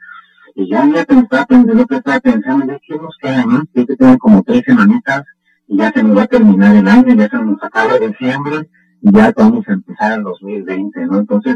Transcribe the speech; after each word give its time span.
Y 0.55 0.69
ya, 0.69 0.85
ya 0.93 1.05
te 1.05 1.17
estaba 1.17 1.45
pensando, 1.45 1.73
lo 1.75 1.85
que 1.85 1.95
estaba 1.95 2.19
pensando, 2.19 2.65
ya 2.65 2.79
que 2.79 2.95
nos 2.97 3.15
queda, 3.21 3.45
¿no? 3.45 3.63
que 3.73 3.85
quedan 3.85 4.17
como 4.17 4.43
tres 4.43 4.63
semanitas 4.65 5.23
y 5.67 5.77
ya 5.77 5.91
se 5.93 6.03
nos 6.03 6.17
va 6.17 6.23
a 6.23 6.27
terminar 6.27 6.75
el 6.75 6.87
año, 6.87 7.15
ya 7.15 7.29
se 7.29 7.37
nos 7.37 7.63
acaba 7.63 7.97
diciembre 7.97 8.69
y 9.01 9.11
ya 9.15 9.31
vamos 9.37 9.65
a 9.69 9.73
empezar 9.73 10.17
el 10.17 10.23
2020, 10.23 11.05
¿no? 11.05 11.19
Entonces, 11.19 11.55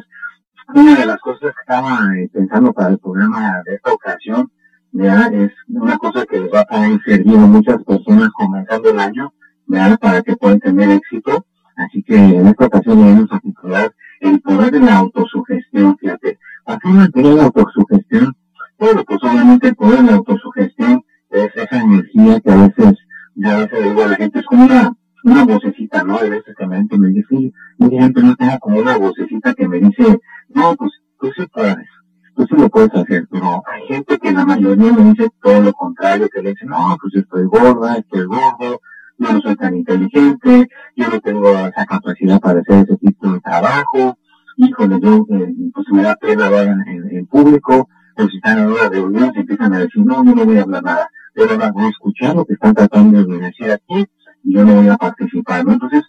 una 0.73 0.95
de 0.95 1.05
las 1.05 1.19
cosas 1.19 1.53
que 1.53 1.61
estaba 1.61 1.99
eh, 2.17 2.29
pensando 2.31 2.71
para 2.71 2.89
el 2.89 2.99
programa 2.99 3.61
de 3.65 3.75
esta 3.75 3.91
ocasión, 3.91 4.49
ya 4.93 5.27
es 5.27 5.51
una 5.67 5.97
cosa 5.97 6.25
que 6.25 6.39
les 6.39 6.53
va 6.53 6.61
a 6.61 6.65
poder 6.65 6.99
servir 7.05 7.35
a 7.35 7.45
muchas 7.45 7.83
personas 7.83 8.29
comenzando 8.33 8.89
el 8.89 8.99
año, 8.99 9.33
ya 9.67 9.97
para 9.97 10.21
que 10.21 10.37
puedan 10.37 10.59
tener 10.59 10.89
éxito. 10.91 11.45
Así 11.75 12.01
que 12.03 12.15
en 12.15 12.47
esta 12.47 12.67
ocasión 12.67 13.01
vamos 13.01 13.29
a 13.31 13.39
titular 13.39 13.93
el 14.21 14.41
poder 14.41 14.71
de 14.71 14.79
la 14.79 14.97
autosugestión, 14.99 15.64
fíjate. 15.99 16.39
¿A 16.65 16.77
qué 16.79 16.89
el 16.89 17.11
poder 17.11 17.27
de 17.27 17.35
la 17.35 17.43
autosugestión? 17.43 18.35
Bueno, 18.79 19.03
pues 19.05 19.23
obviamente 19.23 19.67
el 19.67 19.75
poder 19.75 19.99
de 19.99 20.11
la 20.11 20.17
autosugestión 20.17 21.03
es 21.29 21.55
esa 21.55 21.81
energía 21.81 22.39
que 22.39 22.51
a 22.51 22.55
veces, 22.55 22.97
ya 23.35 23.55
a 23.55 23.59
veces 23.59 23.83
digo 23.83 24.03
a 24.03 24.07
la 24.07 24.15
gente, 24.15 24.39
es 24.39 24.45
como 24.45 24.65
una, 24.65 24.93
una 25.23 25.45
vocecita, 25.45 26.03
¿no? 26.03 26.17
A 26.17 26.23
veces 26.23 26.55
que 26.57 26.67
me, 26.67 26.85
me 26.97 27.07
dice, 27.09 27.53
mi 27.77 27.89
gente 27.89 28.21
no 28.21 28.35
tenga 28.35 28.57
como 28.59 28.79
una 28.79 28.97
vocecita 28.97 29.53
que 29.53 29.67
me 29.67 29.79
dice, 29.79 30.19
no, 30.49 30.75
pues 30.75 30.91
tú 31.19 31.31
sí 31.35 31.45
puedes, 31.53 31.87
tú 32.35 32.45
sí 32.47 32.55
lo 32.57 32.69
puedes 32.69 32.93
hacer, 32.93 33.27
pero 33.29 33.63
hay 33.71 33.87
gente 33.87 34.17
que 34.17 34.31
la 34.31 34.45
mayoría 34.45 34.91
me 34.91 35.03
dice 35.11 35.29
todo 35.41 35.61
lo 35.61 35.73
contrario, 35.73 36.29
que 36.33 36.41
le 36.41 36.49
dice, 36.49 36.65
no, 36.65 36.97
pues 37.01 37.15
estoy 37.15 37.45
gorda, 37.45 37.97
estoy 37.97 38.25
gordo, 38.25 38.81
yo 39.17 39.33
no 39.33 39.41
soy 39.41 39.55
tan 39.55 39.75
inteligente, 39.75 40.67
yo 40.95 41.09
no 41.09 41.19
tengo 41.21 41.49
esa 41.49 41.85
capacidad 41.85 42.39
para 42.39 42.59
hacer 42.59 42.85
ese 42.85 42.97
tipo 42.97 43.31
de 43.31 43.39
trabajo, 43.39 44.17
híjole, 44.57 44.99
yo, 45.01 45.25
eh, 45.29 45.53
pues 45.73 45.87
me 45.91 46.03
da 46.03 46.15
pena 46.15 46.47
hablar 46.47 46.67
en, 46.67 47.25
público, 47.27 47.89
pues 48.15 48.29
si 48.29 48.37
están 48.37 48.59
en 48.59 48.67
una 48.67 48.89
reunión 48.89 49.31
se 49.33 49.41
empiezan 49.41 49.73
a 49.73 49.79
decir, 49.79 50.05
no, 50.05 50.23
yo 50.23 50.35
no 50.35 50.45
voy 50.45 50.57
a 50.57 50.61
hablar 50.61 50.83
nada, 50.83 51.09
yo 51.35 51.45
no 51.45 51.71
voy 51.73 51.85
a 51.85 51.89
escuchar 51.89 52.35
lo 52.35 52.45
que 52.45 52.53
están 52.53 52.73
tratando 52.73 53.23
de 53.25 53.39
decir 53.39 53.71
aquí, 53.71 54.05
y 54.43 54.53
yo 54.53 54.63
no 54.63 54.75
voy 54.75 54.87
a 54.87 54.97
participar, 54.97 55.65
¿no? 55.65 55.73
Entonces, 55.73 56.03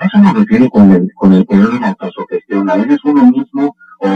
eso 0.00 0.18
me 0.18 0.32
refiere 0.32 0.68
con 0.68 0.90
el, 0.92 1.10
con 1.14 1.32
el 1.32 1.46
poder 1.46 1.68
de 1.68 1.80
la 1.80 1.88
autosugestión. 1.88 2.68
A 2.68 2.76
veces 2.76 2.98
uno 3.04 3.30
mismo 3.30 3.76
o 4.00 4.08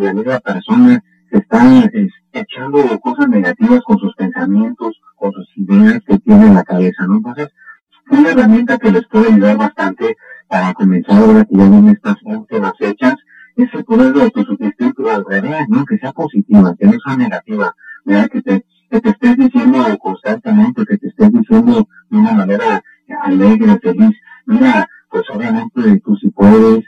la, 0.00 0.12
misma 0.12 0.38
persona 0.38 1.02
se 1.30 1.38
está 1.38 1.90
echando 2.32 3.00
cosas 3.00 3.28
negativas 3.28 3.80
con 3.84 3.98
sus 3.98 4.14
pensamientos, 4.14 5.00
con 5.16 5.32
sus 5.32 5.48
ideas 5.56 6.00
que 6.06 6.18
tiene 6.18 6.46
en 6.46 6.54
la 6.54 6.62
cabeza, 6.62 7.06
¿no? 7.08 7.16
Entonces, 7.16 7.48
una 8.10 8.30
herramienta 8.30 8.78
que 8.78 8.92
les 8.92 9.06
puede 9.08 9.32
ayudar 9.32 9.56
bastante 9.56 10.16
para 10.48 10.72
comenzar 10.74 11.16
ahora 11.16 11.44
que 11.44 11.56
ya 11.56 11.90
estas 11.90 12.16
es 13.94 14.06
el 14.06 14.12
poder 14.12 14.12
de 14.12 14.22
autosugestión, 14.22 14.94
al 15.10 15.24
revés, 15.24 15.68
¿no? 15.68 15.84
Que 15.84 15.98
sea 15.98 16.12
positiva, 16.12 16.74
que 16.78 16.86
no 16.86 16.92
sea 17.04 17.16
negativa, 17.16 17.74
¿verdad? 18.04 18.28
Que 18.30 18.42
te, 18.42 18.64
que 18.90 19.00
te 19.00 19.08
estés 19.10 19.36
diciendo 19.36 19.98
constantemente, 19.98 20.84
que 20.86 20.98
te 20.98 21.08
estés 21.08 21.32
diciendo 21.32 21.88
de 22.10 22.18
una 22.18 22.32
manera 22.32 22.82
alegre, 23.22 23.78
feliz, 23.80 24.16
mira, 24.46 24.88
pues 25.10 25.24
obviamente 25.30 26.00
tú 26.04 26.16
sí 26.16 26.30
puedes, 26.30 26.83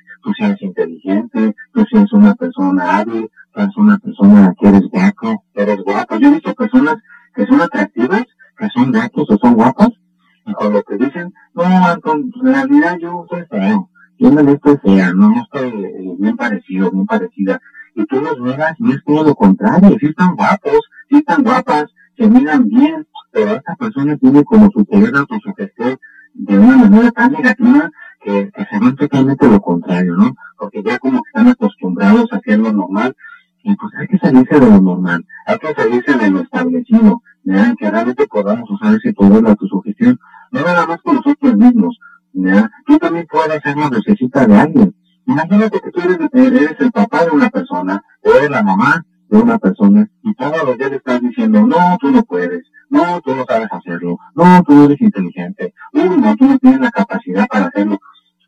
contrario, 19.86 19.98
sí 20.00 20.06
están 20.06 20.36
guapos, 20.36 20.80
sí 21.08 21.16
están 21.16 21.42
guapas, 21.42 21.84
se 22.16 22.28
miran 22.28 22.69
bien, 22.69 23.06
pero 23.32 23.52
esta 23.52 23.76
persona 23.76 24.16
tiene 24.16 24.44
como 24.44 24.70
su 24.70 24.84
poder 24.84 25.12
de 25.12 25.19
autosugestión 25.19 25.98
de 26.34 26.58
una 26.58 26.76
manera 26.76 27.10
tan 27.10 27.32
negativa 27.32 27.91
que, 28.20 28.50
se 28.70 28.78
ve 28.78 28.92
totalmente 28.92 29.48
lo 29.48 29.60
contrario, 29.60 30.16
¿no? 30.16 30.34
Porque 30.58 30.82
ya 30.82 30.98
como 30.98 31.22
que 31.22 31.28
están 31.28 31.48
acostumbrados 31.48 32.32
a 32.32 32.36
hacer 32.36 32.58
lo 32.58 32.72
normal, 32.72 33.14
y 33.62 33.74
pues 33.76 33.92
hay 33.98 34.06
que 34.06 34.19
salirse 34.19 34.60
de 34.60 34.70
lo 34.70 34.80
normal, 34.80 35.24
hay 35.47 35.58
que 35.58 35.74
salirse 35.74 36.16
de 36.16 36.30
lo 36.30 36.41
establecido, 36.41 37.22
¿ya? 37.44 37.74
que 37.78 37.91
realmente 37.91 38.26
podamos 38.26 38.70
usar 38.70 38.94
ese 38.94 39.12
poder 39.12 39.42
de 39.42 39.50
autosugestión 39.50 40.18
no 40.53 40.60
nada 40.60 40.86
más 40.86 41.00
con 41.03 41.16
nosotros 41.16 41.56
mismos. 41.56 41.98
¿ya? 42.32 42.70
Tú 42.86 42.97
también 42.98 43.26
puedes 43.28 43.60
ser 43.62 43.76
una 43.76 43.91
necesita 43.91 44.47
de 44.47 44.56
alguien. 44.56 44.94
Imagínate 45.26 45.80
que 45.80 45.91
tú 45.91 46.00
eres, 46.00 46.18
eres, 46.32 46.76
el 46.78 46.92
papá 46.92 47.24
de 47.24 47.32
una 47.32 47.50
persona, 47.50 48.00
o 48.22 48.30
eres 48.30 48.50
la 48.50 48.62
mamá 48.62 49.04
de 49.28 49.38
una 49.38 49.59
persona, 49.59 50.09
y 50.22 50.34
todos 50.34 50.64
los 50.64 50.78
días 50.78 50.92
estás 50.92 51.20
diciendo, 51.20 51.66
no, 51.66 51.97
tú 52.00 52.10
no 52.10 52.22
puedes, 52.22 52.62
no, 52.91 53.20
tú 53.22 53.34
no 53.34 53.44
sabes 53.44 53.69
hacerlo, 53.70 54.19
no, 54.34 54.62
tú 54.62 54.84
eres 54.84 55.00
inteligente, 55.00 55.74
no, 55.92 56.36
tú 56.36 56.47
no 56.47 56.59
tienes 56.59 56.80
la 56.80 56.91
capacidad 56.91 57.47
para 57.48 57.66
hacerlo. 57.66 57.98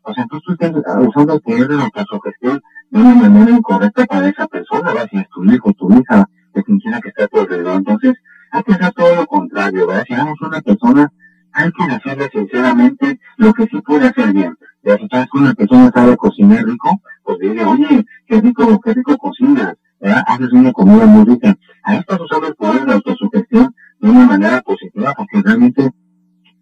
O 0.03 0.13
sea, 0.13 0.23
entonces 0.23 0.45
tú 0.45 0.53
estás 0.53 0.97
usando 1.07 1.33
el 1.33 1.41
poder 1.41 1.67
de 1.67 1.75
la 1.75 1.83
autosugestión 1.83 2.61
de 2.89 2.99
una 2.99 3.15
manera 3.15 3.51
incorrecta 3.51 4.05
para 4.05 4.27
esa 4.29 4.47
persona, 4.47 4.93
¿verdad? 4.93 5.07
si 5.11 5.17
es 5.17 5.29
tu 5.29 5.43
hijo, 5.45 5.73
tu 5.73 5.91
hija, 5.91 6.25
que 6.53 6.63
quiera 6.63 7.01
que 7.01 7.09
esté 7.09 7.23
a 7.23 7.27
tu 7.27 7.39
alrededor. 7.39 7.75
Entonces, 7.75 8.15
hay 8.51 8.63
que 8.63 8.73
hacer 8.73 8.91
todo 8.93 9.15
lo 9.15 9.25
contrario, 9.27 9.85
¿verdad? 9.85 10.03
Si 10.07 10.13
éramos 10.13 10.41
una 10.41 10.61
persona 10.61 11.11
hay 11.51 11.71
que 11.71 11.87
decirle 11.87 12.29
sinceramente 12.31 13.19
lo 13.37 13.53
que 13.53 13.65
sí 13.67 13.81
puede 13.81 14.07
hacer 14.07 14.33
bien. 14.33 14.55
Ya 14.83 14.97
si 14.97 15.07
sabes 15.09 15.27
que 15.31 15.37
una 15.37 15.53
persona 15.53 15.91
sabe 15.93 16.15
cocinar 16.15 16.63
rico, 16.63 17.01
pues 17.23 17.39
dile, 17.39 17.65
oye, 17.65 18.05
qué 18.27 18.39
rico, 18.39 18.79
qué 18.79 18.93
rico 18.93 19.17
cocinas, 19.17 19.75
¿verdad? 19.99 20.23
Haces 20.27 20.51
una 20.53 20.71
comida 20.71 21.05
muy 21.05 21.25
rica. 21.25 21.55
Ahí 21.83 21.97
estás 21.97 22.19
usando 22.19 22.47
el 22.47 22.55
poder 22.55 22.81
de 22.81 22.87
la 22.87 22.93
autosugestión 22.95 23.75
de 23.99 24.09
una 24.09 24.25
manera 24.25 24.61
positiva, 24.61 25.13
porque 25.15 25.41
realmente 25.43 25.91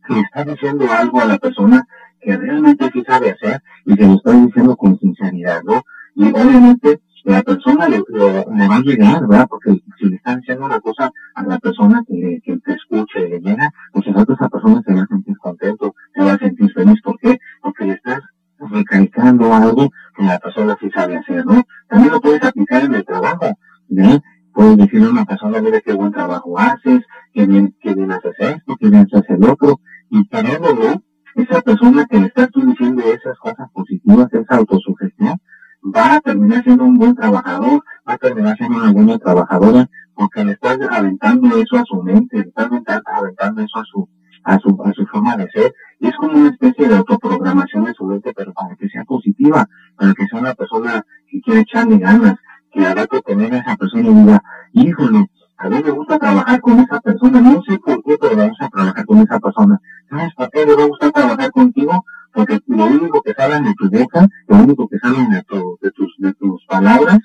le 0.09 0.19
estás 0.21 0.45
diciendo 0.45 0.85
algo 0.91 1.21
a 1.21 1.25
la 1.25 1.37
persona 1.37 1.87
que 2.21 2.35
realmente 2.35 2.89
sí 2.91 3.03
sabe 3.05 3.31
hacer 3.31 3.61
y 3.85 3.95
que 3.95 4.05
lo 4.05 4.15
está 4.15 4.31
diciendo 4.31 4.75
con 4.75 4.97
sinceridad, 4.99 5.61
¿no? 5.63 5.83
Y 6.15 6.29
obviamente 6.29 6.99
la 7.27 7.43
persona 7.43 7.89
le, 7.89 8.01
le, 8.07 8.67
va 8.67 8.75
a 8.77 8.81
llegar, 8.81 9.27
¿verdad? 9.27 9.47
Porque 9.49 9.81
si 9.99 10.05
le 10.05 10.15
están 10.15 10.39
diciendo 10.39 10.65
una 10.65 10.79
cosa 10.79 11.11
a 11.35 11.43
la 11.43 11.59
persona 11.59 12.01
que, 12.07 12.39
que 12.43 12.57
te 12.57 12.73
escucha 12.73 13.19
y 13.19 13.29
le 13.29 13.39
llega, 13.41 13.71
pues 13.91 14.07
esa 14.07 14.49
persona 14.49 14.81
se 14.85 14.93
va 14.93 15.01
a 15.01 15.07
sentir 15.07 15.37
contento, 15.37 15.93
se 16.15 16.23
va 16.23 16.33
a 16.33 16.37
sentir 16.37 16.71
feliz. 16.73 17.01
¿Por 17.03 17.19
qué? 17.19 17.37
Porque 17.61 17.85
le 17.85 17.93
estás 17.93 18.21
recalcando 18.59 19.53
algo 19.53 19.89
que 20.17 20.23
la 20.23 20.39
persona 20.39 20.77
sí 20.79 20.89
sabe 20.89 21.17
hacer, 21.17 21.45
¿no? 21.45 21.63
También 21.87 22.11
lo 22.11 22.19
puedes 22.19 22.43
aplicar 22.43 22.83
en 22.83 22.95
el 22.95 23.05
trabajo. 23.05 23.45
¿ya? 23.89 24.19
Puedes 24.53 24.77
decirle 24.77 25.07
a 25.07 25.11
una 25.11 25.25
persona, 25.25 25.61
mire 25.61 25.81
qué 25.83 25.93
buen 25.93 26.11
trabajo 26.11 26.57
haces, 26.57 27.01
qué 27.33 27.45
bien, 27.45 27.75
qué 27.79 27.93
bien 27.93 28.11
haces 28.11 28.33
esto, 28.39 28.75
qué 28.79 28.89
bien 28.89 29.07
haces 29.11 29.29
el 29.29 29.43
otro, 29.43 29.79
y 30.09 30.17
no 30.17 31.01
esa 31.37 31.61
persona 31.61 32.05
que 32.09 32.19
le 32.19 32.27
estás 32.27 32.49
tú 32.51 32.61
esas 32.61 33.37
cosas 33.39 33.69
positivas, 33.71 34.33
esa 34.33 34.55
autosugestión, 34.55 35.37
va 35.83 36.15
a 36.15 36.19
terminar 36.21 36.63
siendo 36.63 36.83
un 36.85 36.97
buen 36.97 37.15
trabajador, 37.15 37.83
va 38.07 38.13
a 38.13 38.17
terminar 38.17 38.57
siendo 38.57 38.77
una 38.77 38.91
buena 38.91 39.19
trabajadora, 39.19 39.87
porque 40.15 40.43
le 40.43 40.53
estás 40.53 40.79
aventando 40.89 41.55
eso 41.57 41.77
a 41.77 41.83
su 41.85 42.01
mente, 42.01 42.37
le 42.37 42.47
estás 42.47 42.69
aventando 43.05 43.61
eso 43.61 43.79
a 43.79 43.83
su, 43.83 44.09
a 44.43 44.57
su, 44.57 44.81
a 44.83 44.93
su 44.93 45.05
forma 45.05 45.37
de 45.37 45.47
ser, 45.51 45.73
y 45.99 46.07
es 46.07 46.15
como 46.15 46.39
una 46.39 46.49
especie 46.49 46.87
de 46.87 46.95
autoprogramación 46.95 47.83
de 47.85 47.93
su 47.93 48.05
mente, 48.05 48.33
pero 48.35 48.53
para 48.53 48.75
que 48.75 48.89
sea 48.89 49.03
positiva, 49.03 49.67
para 49.97 50.13
que 50.13 50.27
sea 50.27 50.39
una 50.39 50.53
persona 50.53 51.05
que 51.29 51.41
quiere 51.41 51.61
echarle 51.61 51.97
ganas, 51.97 52.35
que 52.71 52.85
hará 52.85 53.07
que 53.07 53.21
tener 53.21 53.53
a 53.53 53.57
esa 53.57 53.75
persona 53.75 54.09
y 54.09 54.13
diga, 54.13 54.43
híjole, 54.73 55.29
a 55.57 55.69
mí 55.69 55.81
me 55.83 55.91
gusta 55.91 56.19
trabajar 56.19 56.61
con 56.61 56.79
esa 56.79 56.99
persona, 56.99 57.41
no 57.41 57.61
sé 57.63 57.79
por 57.79 58.03
qué, 58.03 58.17
pero 58.21 58.37
vamos 58.37 58.57
a 58.59 58.69
trabajar 58.69 59.05
con 59.05 59.17
esa 59.19 59.39
persona. 59.39 59.79
¿Sabes 60.09 60.33
por 60.35 60.49
qué 60.51 60.65
le 60.65 60.75
va 60.75 60.85
a 61.01 61.11
trabajar 61.11 61.51
contigo? 61.51 62.05
Porque 62.31 62.59
lo 62.67 62.85
único 62.85 63.21
que 63.23 63.33
sale 63.33 63.61
de 63.61 63.73
tu 63.73 63.89
boca, 63.89 64.27
lo 64.47 64.57
único 64.57 64.87
que 64.87 64.99
sale 64.99 65.17
de, 65.17 65.35
de, 65.81 65.91
tus, 65.91 66.15
de 66.19 66.33
tus 66.35 66.63
palabras, 66.67 67.19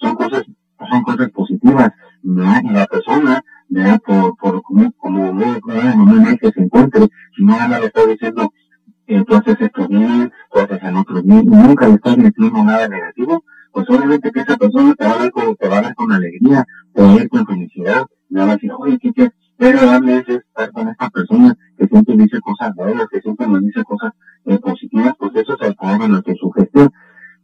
son 0.00 0.14
cosas, 0.16 0.42
son 0.90 1.02
cosas 1.02 1.30
positivas. 1.30 1.90
Y 2.22 2.70
la 2.70 2.86
persona, 2.86 3.42
por, 4.04 4.36
por 4.36 4.62
como, 4.62 4.92
como 4.92 5.32
que 6.40 6.46
está 7.86 8.06
diciendo, 8.06 8.20
eh, 8.20 8.20
tú 8.20 8.20
haces 8.20 8.20
esto 8.20 8.40
bien, 8.46 8.50
tú 9.24 9.34
haces 9.34 9.56
el 9.60 10.96
otro 10.96 11.22
bien, 11.22 11.44
y 11.44 11.56
nunca 11.56 11.88
le 11.88 11.94
estás 11.94 12.16
metiendo 12.18 12.62
nada 12.62 12.88
negativo, 12.88 13.42
pues 13.72 13.88
obviamente 13.88 14.30
que 14.30 14.40
esa 14.40 14.56
persona 14.56 14.94
te 14.94 15.04
va 15.06 15.12
a 15.12 15.18
dar 15.18 15.30
con, 15.30 15.56
te 15.56 15.68
va 15.68 15.78
a 15.78 15.82
dar 15.82 15.94
con 15.94 16.12
alegría, 16.12 16.64
te 16.92 17.02
va 17.02 17.12
a 17.12 17.16
dar 17.16 17.28
con 17.28 17.46
felicidad, 17.46 18.06
me 18.28 18.40
va 18.40 18.52
a 18.52 18.54
decir, 18.54 18.70
oye, 18.76 18.98
qué, 19.00 19.12
qué 19.14 19.66
agradable 19.66 20.16
es 20.18 20.28
estar 20.28 20.72
con 20.72 20.88
esta 20.88 21.08
persona 21.10 21.56
que 21.78 21.86
siempre 21.86 22.16
dice 22.16 22.40
cosas 22.40 22.74
buenas, 22.74 23.06
que 23.08 23.20
siempre 23.20 23.46
nos 23.46 23.60
dice 23.62 23.82
cosas 23.84 24.12
eh, 24.46 24.58
positivas, 24.58 25.14
pues 25.18 25.32
eso 25.36 25.54
es 25.54 25.68
el 25.68 25.74
poder 25.74 26.00
de 26.00 26.08
la 26.08 26.16
autosugestión. 26.16 26.90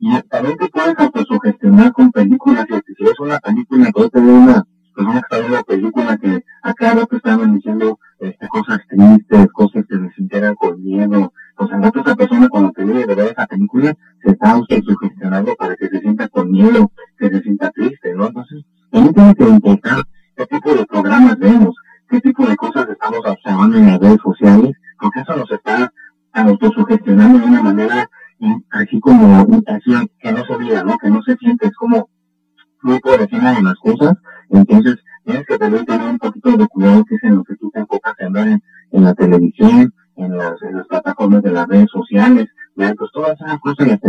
Y 0.00 0.20
también 0.22 0.58
te 0.58 0.68
puedes 0.68 0.98
autosugestionar 0.98 1.92
con 1.92 2.10
películas, 2.12 2.66
y 2.68 2.94
si 2.94 3.04
es 3.04 3.18
una 3.20 3.38
película 3.38 3.90
que 3.92 4.08
te 4.10 4.20
ve 4.20 4.32
una 4.32 4.64
persona 4.94 5.12
que 5.12 5.18
está 5.18 5.38
viendo 5.38 5.54
una 5.54 5.62
película 5.62 6.18
que 6.18 6.44
a 6.62 6.74
cada 6.74 6.94
rato 6.94 7.16
estaban 7.16 7.54
diciendo 7.54 7.98
este, 8.18 8.48
cosas 8.48 8.80
tristes, 8.88 9.46
cosas 9.52 9.84
que 9.88 9.96
se 9.96 10.10
sintieran 10.14 10.54
con 10.54 10.82
miedo, 10.82 11.32
al 11.56 11.82
rato 11.82 12.00
esa 12.00 12.16
persona 12.16 12.48
cuando 12.48 12.72
te 12.72 12.84
viene 12.84 13.06
de 13.06 13.14
ver 13.14 13.28
esa 13.28 13.46
película 13.46 13.94
se 14.22 14.30
está 14.32 14.50
autosugestionando 14.52 15.54
para 15.56 15.76
que 15.76 15.88
se 15.88 16.00
sienta 16.00 16.28
con 16.28 16.50
miedo, 16.50 16.90
que 17.18 17.30
se 17.30 17.40
sienta 17.42 17.70
triste, 17.70 18.14
¿no? 18.14 18.26
Entonces, 18.26 18.64
también 18.90 19.14
tiene 19.14 19.34
que 19.34 19.48
importar 19.48 20.04
qué 20.36 20.46
tipo 20.46 20.74
de 20.74 20.86
programas 20.86 21.38
vemos, 21.38 21.74
qué 22.08 22.20
tipo 22.20 22.46
de 22.46 22.56
cosas 22.56 22.88
estamos 22.88 23.20
observando 23.24 23.76
en 23.76 23.86
las 23.86 24.00
redes 24.00 24.20
sociales, 24.22 24.72
porque 25.00 25.20
eso 25.20 25.36
nos 25.36 25.50
está 25.50 25.92
autosugestionando 26.32 27.38
de 27.38 27.46
una 27.46 27.62
manera 27.62 28.08
así 28.70 29.00
como 29.00 29.46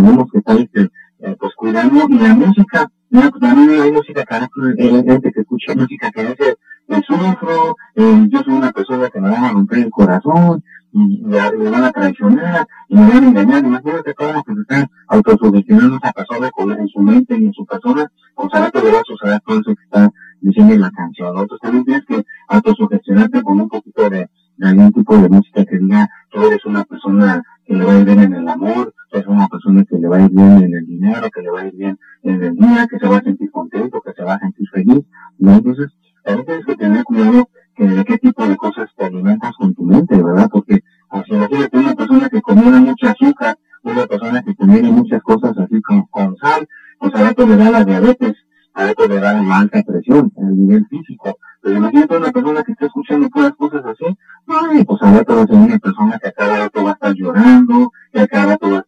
tenemos 0.06 0.31
que 0.31 0.38
estar 0.38 0.57
este, 0.57 0.81
eh, 1.19 1.36
pues 1.40 1.54
cuidando 1.56 2.06
y 2.10 2.19
la 2.19 2.36
música, 2.36 2.88
pues 3.10 3.31
también 3.40 3.81
hay 3.81 3.92
música 3.92 4.24
que 4.24 4.36
hay 4.36 5.04
gente 5.04 5.31
que 5.31 5.42
escucha 5.42 5.75
música 5.75 6.12
que 6.12 6.22
dice, 6.22 6.57
me 6.88 7.02
sufro, 7.02 7.75
eh, 7.96 8.28
yo 8.30 8.40
soy 8.44 8.54
una 8.54 8.72
persona 8.72 9.10
que 9.10 9.19
me 9.19 9.31
van 9.31 9.46
a 9.46 9.52
romper 9.52 9.80
el 9.80 9.90
corazón, 9.90 10.63
y, 10.92 11.24
me 11.24 11.69
van 11.69 11.84
a 11.84 11.92
traicionar, 11.92 12.68
y 12.88 12.96
me 12.96 13.10
van 13.10 13.24
a 13.24 13.28
engañar, 13.28 13.66
imagínate 13.66 14.13
todo 14.13 14.34
lo 14.34 14.44
que 14.44 14.54
se 14.54 14.62
está 14.62 14.90
autosugestionando 15.07 15.98
esa 15.98 16.13
persona 16.13 16.52
con, 16.52 16.72
en 16.72 16.88
su 16.88 17.00
mente 17.00 17.38
y 17.38 17.46
en 17.46 17.54
su 17.54 17.66
persona, 17.66 18.10
pues 18.36 18.50
ahora 18.54 18.69
te 18.69 18.80
va 18.80 19.00
a 19.00 19.04
suceder 19.04 19.42
todo 19.46 19.60
eso 19.60 19.75
que 19.75 19.84
está 19.84 20.10
diciendo 20.42 20.74
en 20.74 20.81
la 20.81 20.92
canción, 20.92 21.30
Entonces 21.30 21.60
también 21.62 21.86
tienes 21.86 22.06
que 22.06 22.24
autosugestionarte 22.48 23.42
con 23.42 23.60
un 23.60 23.69
poquito 23.69 24.10
de 24.10 24.30
de 24.57 24.68
algún 24.68 24.92
tipo 24.92 25.18
de 25.18 25.30
música 25.30 25.66
que 25.66 25.78
diga, 25.78 26.10
tú 26.31 26.46
eres 26.46 26.66
una 26.66 26.84
persona 26.84 27.44
que 27.66 27.74
le 27.74 27.86
va 27.86 27.94
a 27.94 28.00
ir 28.00 28.10
en 28.10 28.34
el 28.34 28.48
amor, 28.48 28.94
eres 29.18 29.28
una 29.28 29.48
persona 29.48 29.84
que 29.86 29.98
le 29.98 30.08
va 30.08 30.18
a 30.18 30.22
ir 30.22 30.30
bien 30.32 30.64
en 30.64 30.74
el 30.74 30.86
dinero, 30.86 31.30
que 31.34 31.42
le 31.42 31.50
va 31.50 31.62
a 31.62 31.68
ir 31.68 31.76
bien 31.76 31.98
en 32.24 32.44
el 32.44 32.56
día, 32.56 32.88
que 32.90 33.00
se 33.00 33.08
va 33.08 33.18
a 33.18 33.24
sentir 33.24 33.52
contento, 33.52 34.02
que 34.02 34.14
se 34.14 34.24
va 34.24 34.36
a 34.36 34.40
sentir 34.40 34.68
feliz. 34.70 35.06
¿no? 35.40 35.54
Entonces, 35.54 35.92
también 36.24 36.46
tienes 36.46 36.66
que 36.66 36.76
tener 36.76 37.04
cuidado 37.04 37.50
que 37.76 37.88
de 37.88 38.04
qué 38.06 38.18
tipo 38.18 38.48
de 38.48 38.56
cosas 38.56 38.90
te 38.98 39.06
alimentas 39.06 39.52
con 39.58 39.74
tu 39.76 39.84
mente, 39.84 40.22
¿verdad? 40.22 40.50
Porque 40.52 40.80
así 41.10 41.34
imagínate 41.34 41.78
una 41.78 41.94
persona 41.94 42.30
que 42.30 42.42
comiera 42.42 42.80
mucha 42.80 43.12
azúcar, 43.12 43.58
una 43.84 44.08
persona 44.08 44.42
que 44.42 44.56
comiera 44.56 44.90
muchas 44.90 45.22
cosas 45.22 45.58
así 45.58 45.82
con, 45.82 46.04
con 46.08 46.36
sal, 46.38 46.68
pues 47.00 47.14
a 47.16 47.24
veces 47.24 47.48
le 47.48 47.58
da 47.58 47.72
la 47.72 47.86
diabetes, 47.86 48.36
a 48.74 48.86
veces 48.86 49.10
le 49.10 49.20
da 49.20 49.34
la 49.34 49.58
alta 49.58 49.84
presión, 49.84 50.32
el 50.38 50.58
nivel 50.58 50.86
físico. 50.88 51.38
Pero 51.62 51.78
imagínate 51.78 52.18
una 52.18 52.32
persona 52.32 52.64
que 52.64 52.72
está 52.72 52.86
escuchando 52.86 53.30
puras 53.30 53.54
cosas 53.58 53.84
así, 53.86 54.06
ay, 54.48 54.84
pues 54.84 55.02
ahora 55.02 55.24
va 55.28 55.42
a 55.42 55.48
ser 55.48 55.56
una 55.56 55.80
persona 55.80 56.20
que 56.20 56.28
a 56.28 56.32
cada 56.32 56.58
rato 56.58 56.84
va 56.84 56.90
a 56.92 56.94
estar 56.94 57.14
llorando, 57.14 57.92
que 58.12 58.22
a 58.22 58.28
cada 58.28 58.46
rato 58.46 58.70
va 58.70 58.78
a 58.78 58.80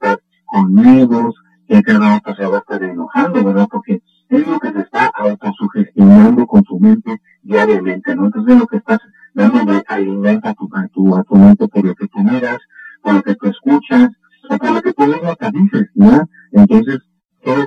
estar 0.47 0.61
con 0.61 0.73
miedos, 0.73 1.35
que 1.67 1.83
cada 1.83 1.99
rato 1.99 2.35
se 2.35 2.45
va 2.45 2.57
a 2.57 2.59
estar 2.59 2.83
enojando, 2.83 3.43
¿verdad? 3.43 3.67
Porque 3.69 4.01
es 4.29 4.47
lo 4.47 4.59
que 4.59 4.71
se 4.71 4.79
está 4.79 5.11
autosugestionando 5.15 6.45
con 6.47 6.63
su 6.63 6.79
mente 6.79 7.21
diariamente, 7.43 8.15
¿no? 8.15 8.25
Entonces 8.25 8.53
es 8.53 8.59
lo 8.59 8.67
que 8.67 8.77
estás 8.77 8.99
dando 9.33 9.71
de 9.71 9.83
alimenta 9.87 10.49
a 10.49 10.53
tu, 10.53 10.69
a 10.73 10.87
tu, 10.87 11.15
a 11.15 11.23
tu 11.23 11.35
mente 11.35 11.67
por 11.67 11.85
lo 11.85 11.95
que 11.95 12.07
tú 12.07 12.19
miras, 12.19 12.59
por 13.01 13.13
lo 13.15 13.21
que 13.23 13.35
tú 13.35 13.47
escuchas, 13.47 14.09
o 14.49 14.57
por 14.57 14.71
lo 14.71 14.81
que 14.81 14.93
tú 14.93 15.05
mismo 15.05 15.35
te 15.35 15.51
dices, 15.51 15.89
¿no? 15.95 16.21
Entonces, 16.51 16.99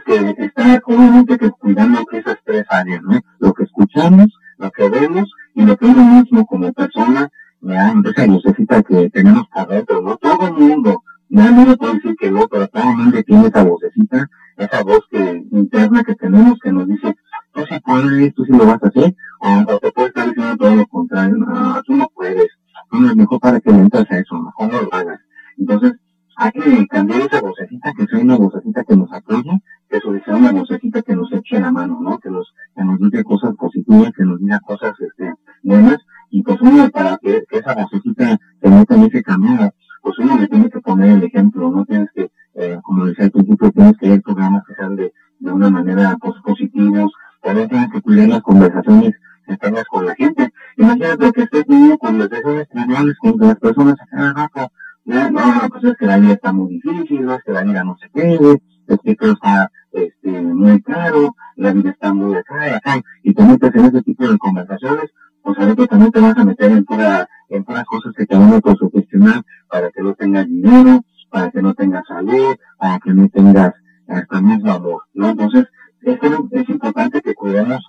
tienes 0.04 0.34
que 0.34 0.44
estar 0.44 0.82
obviamente 0.84 1.38
que 1.38 1.50
cuidando 1.50 2.04
esas 2.12 2.36
tres 2.44 2.64
áreas, 2.68 3.02
¿no? 3.02 3.20
Lo 3.38 3.52
que 3.52 3.64
escuchamos, 3.64 4.26
lo 4.58 4.70
que 4.70 4.88
vemos 4.88 5.30
y 5.54 5.62
lo 5.62 5.76
que 5.76 5.86
uno 5.86 6.04
mismo 6.04 6.46
como 6.46 6.72
persona, 6.72 7.30
ya, 7.62 7.94
esa 8.04 8.26
vocecita 8.26 8.82
que 8.82 9.10
tenemos 9.10 9.46
por 9.48 9.68
dentro, 9.68 10.00
¿no? 10.02 10.16
Todo 10.16 10.48
el 10.48 10.52
mundo, 10.54 11.02
ya 11.30 11.50
no 11.50 11.76
puedo 11.76 11.94
decir 11.94 12.16
que 12.18 12.30
no, 12.30 12.46
pero 12.48 12.66
todo 12.68 12.90
el 12.90 12.96
mundo 12.96 13.22
tiene 13.22 13.46
esa 13.46 13.62
vocecita, 13.62 14.28
esa 14.56 14.82
voz 14.82 15.00
que 15.10 15.44
interna 15.52 16.02
que 16.02 16.14
tenemos 16.16 16.58
que 16.60 16.72
nos 16.72 16.88
dice, 16.88 17.14
tú 17.52 17.62
sí 17.68 17.80
puedes, 17.84 18.34
tú 18.34 18.44
sí 18.44 18.52
lo 18.52 18.66
vas 18.66 18.82
a 18.82 18.88
hacer, 18.88 19.14
o, 19.40 19.78
te 19.78 19.92
puede 19.92 20.08
estar 20.08 20.26
diciendo 20.28 20.56
todo 20.56 20.76
lo 20.76 20.86
contrario, 20.86 21.36
no, 21.36 21.82
tú 21.84 21.94
no 21.94 22.08
puedes, 22.14 22.48
no 22.90 23.10
es 23.10 23.16
mejor 23.16 23.40
para 23.40 23.60
que 23.60 23.70
le 23.70 23.78
entres 23.78 24.10
a 24.10 24.18
eso, 24.18 24.34
mejor 24.34 24.72
no 24.72 24.82
lo 24.82 24.94
hagas. 24.94 25.20
Entonces, 25.56 25.92
hay 26.36 26.50
que 26.52 26.86
cambiar 26.88 27.20
esa 27.20 27.40
vocecita, 27.40 27.92
que 27.92 28.06
sea 28.06 28.18
una 28.18 28.36
vocecita 28.36 28.82
que 28.84 28.96
nos 28.96 29.12
apoye, 29.12 29.62
que 29.88 30.00
sea 30.24 30.36
una 30.36 30.52
vocecita 30.52 31.02
que 31.02 31.14
nos 31.14 31.30
eche 31.32 31.60
la 31.60 31.70
mano, 31.70 31.98
¿no? 32.00 32.18
Que 32.18 32.30
nos, 32.30 32.52
que 32.74 32.82
nos 32.82 32.98
diga 32.98 33.22
cosas 33.22 33.54
positivas, 33.56 34.10
que 34.16 34.24
nos 34.24 34.40
diga 34.40 34.58
cosas, 34.60 34.94
este, 35.00 35.32
buenas, 35.62 35.98
y 36.30 36.42
pues 36.42 36.60
uno, 36.60 36.88
para 36.90 37.18
que, 37.18 37.42
esa 37.50 37.74
vocecita 37.74 38.38
se 38.62 38.68
meta 38.68 38.94
en 38.94 39.02
ese 39.02 39.22
camino, 39.22 39.70
pues 40.10 40.28
uno 40.28 40.40
le 40.40 40.48
tiene 40.48 40.68
que 40.68 40.80
poner 40.80 41.10
el 41.10 41.22
ejemplo, 41.22 41.70
no 41.70 41.84
tienes 41.84 42.08
que, 42.12 42.30
eh, 42.54 42.78
como 42.82 43.06
decía 43.06 43.26
al 43.26 43.30
principio, 43.30 43.70
tienes 43.70 43.96
que 43.98 44.08
ver 44.08 44.22
programas 44.22 44.64
que 44.66 44.74
sean 44.74 44.96
de, 44.96 45.12
de 45.38 45.52
una 45.52 45.70
manera, 45.70 46.16
pues, 46.20 46.34
positivos, 46.44 47.12
también 47.42 47.68
tienes 47.68 47.92
que 47.92 48.02
cuidar 48.02 48.28
las 48.28 48.42
conversaciones 48.42 49.14
que 49.46 49.56
tengas 49.56 49.84
con 49.84 50.06
la 50.06 50.14
gente. 50.16 50.52
Imagínate 50.76 51.32
que 51.32 51.42
estés 51.42 51.64
teniendo 51.64 51.98
conversaciones 51.98 52.68
triviales 52.68 53.16
con 53.20 53.34
las 53.38 53.56
personas 53.56 53.94
a 54.00 54.06
cada 54.06 54.32
rato, 54.32 54.72
no, 55.04 55.30
no, 55.30 55.68
pues 55.70 55.84
es 55.84 55.96
que 55.96 56.06
la 56.06 56.18
vida 56.18 56.32
está 56.32 56.52
muy 56.52 56.80
difícil, 56.80 57.24
no 57.24 57.34
es 57.34 57.42
que 57.44 57.52
la 57.52 57.62
vida 57.62 57.84
no 57.84 57.96
se 57.98 58.10
quede, 58.10 58.62
es 58.88 58.98
que 59.04 59.14
todo 59.14 59.32
está 59.32 59.70
este, 59.92 60.42
muy 60.42 60.82
caro, 60.82 61.36
la 61.54 61.72
vida 61.72 61.90
está 61.90 62.12
muy 62.12 62.34
acá 62.34 62.68
y 62.68 62.72
acá, 62.72 63.02
y 63.22 63.32
te 63.32 63.42
metes 63.44 63.74
en 63.74 63.84
ese 63.86 64.02
tipo 64.02 64.28
de 64.28 64.38
conversaciones, 64.38 65.10
pues 65.42 65.58
a 65.58 65.66
veces 65.66 65.88
también 65.88 66.10
te 66.10 66.20
vas 66.20 66.36
a 66.36 66.44
meter 66.44 66.70
en 66.72 66.84
pura, 66.84 67.28
en 67.48 67.64
puras 67.64 67.84
cosas 67.84 68.12
que 68.16 68.26
te 68.26 68.36
van 68.36 68.50
a 68.50 68.54
autosugestionar 68.56 69.42
para 69.70 69.90
que 69.90 70.02
no 70.02 70.14
tengas 70.14 70.46
dinero, 70.46 71.02
para 71.30 71.50
que 71.50 71.62
no 71.62 71.74
tengas 71.74 72.06
salud, 72.06 72.56
para 72.78 72.98
que 72.98 73.14
no 73.14 73.28
tengas 73.28 73.72
hasta 74.08 74.40
mismo 74.40 74.72
amor, 74.72 75.02
¿no? 75.14 75.30
Entonces, 75.30 75.66
es, 76.02 76.18
es 76.50 76.68
importante 76.68 77.20
que 77.20 77.34
cuidemos 77.34 77.82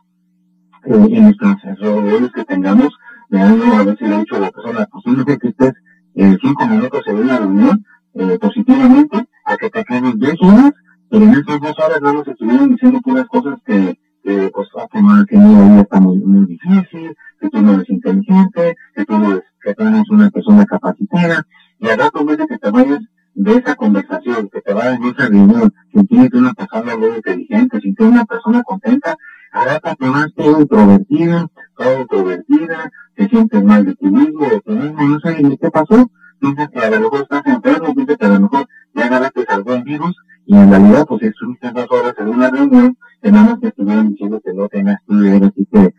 eh, 0.86 0.94
en 0.94 1.24
nuestras 1.24 1.58
reuniones 1.80 2.32
que 2.34 2.46
tengamos, 2.46 2.90
veanlo, 3.30 3.66
a 3.76 3.96
si 3.96 4.06
le 4.06 4.16
he 4.16 4.20
dicho 4.20 4.36
a 4.36 4.40
la 4.40 4.52
persona, 4.52 4.88
pues 4.92 5.06
no 5.06 5.26
que 5.26 5.48
estés 5.48 5.74
en 6.16 6.38
cinco 6.40 6.68
minutos 6.68 7.02
en 7.08 7.18
una 7.18 7.38
reunión 7.38 7.86
eh, 8.16 8.38
positivamente 8.40 9.26
a 9.46 9.58
que 9.58 9.70
te 9.70 9.84
queden 9.84 10.20
dos 10.20 10.36
horas, 10.42 10.72
pero 11.10 11.26
en 11.26 11.32
esas 11.32 11.60
dos 11.62 11.80
horas 11.80 12.02
no 12.02 12.14
nos 12.14 12.28
estuvieron 12.28 12.70
diciendo 12.70 13.00
puras 13.02 13.28
cosas 13.28 13.60
que, 13.66 13.98
que 14.24 14.52
pues, 14.54 14.68
que, 14.92 15.00
que 15.30 15.38
no 15.38 15.82
está 15.82 16.00
muy, 16.00 16.20
muy 16.20 16.46
difícil, 16.46 17.16
que 17.40 17.50
tú 17.50 17.62
no 17.62 17.74
eres 17.74 17.90
inteligente, 17.90 18.76
que 18.96 19.06
tú 19.06 19.18
no 19.18 19.32
eres, 19.32 19.44
que 19.62 19.74
tú 19.74 19.84
eres 19.84 20.10
una 20.10 20.30
persona 20.30 20.66
capacitada, 20.66 21.46
y 21.82 21.90
al 21.90 21.98
rato 21.98 22.20
en 22.20 22.48
que 22.48 22.58
te 22.60 22.72
vayas 22.72 23.00
de 23.34 23.52
esa 23.54 23.76
conversación, 23.76 24.50
que 24.50 24.62
te 24.62 24.74
vayas 24.74 25.00
de 25.00 25.10
esa 25.10 25.28
reunión, 25.28 25.74
sintiéndote 25.92 26.38
una 26.38 26.54
persona 26.54 26.96
muy 26.96 27.10
inteligente, 27.16 27.80
sintiéndote 27.82 28.18
una 28.18 28.26
persona 28.26 28.64
contenta, 28.64 29.18
ahora 29.52 29.80
te 29.80 30.10
vas 30.10 30.28
todo 30.36 30.62
introvertida, 30.62 31.48
todo 31.76 32.02
introvertida, 32.02 32.92
te 33.16 33.28
sientes 33.30 33.64
mal 33.64 33.84
de 33.86 33.96
ti 33.96 34.06
mismo, 34.06 34.48
de 34.48 34.62
ti 34.62 34.72
mismo, 34.72 35.02
no 35.02 35.20
sabes 35.22 35.42
ni 35.42 35.58
qué 35.58 35.72
pasó, 35.72 36.12
piensas 36.40 36.70
que 36.70 36.80
a 36.80 36.90
lo 36.92 37.00
mejor 37.00 37.22
estás 37.22 37.48
enfermo, 37.48 37.96
piensas 37.96 38.18
que 38.18 38.26
a 38.26 38.30
lo 38.30 38.40
mejor 38.42 38.68
ya 38.94 39.06
agarraste 39.06 39.46
algún 39.50 39.84
virus, 39.84 40.16
y 40.46 40.56
en 40.56 40.70
realidad 40.70 41.06
pues 41.08 41.24
estuviste 41.24 41.72
dos 41.72 41.88
horas 41.90 42.14
en 42.20 42.30
una 42.30 42.52
reunión 42.52 42.98
que 43.24 43.32
nada 43.32 43.52
más 43.52 43.60
te 43.60 43.70
estuvieron 43.70 44.10
diciendo 44.10 44.40
que 44.44 44.54
no 44.54 44.68
tengas 44.68 45.00
que 45.08 45.16
ver, 45.16 45.44
así 45.46 45.68
que 45.72 45.96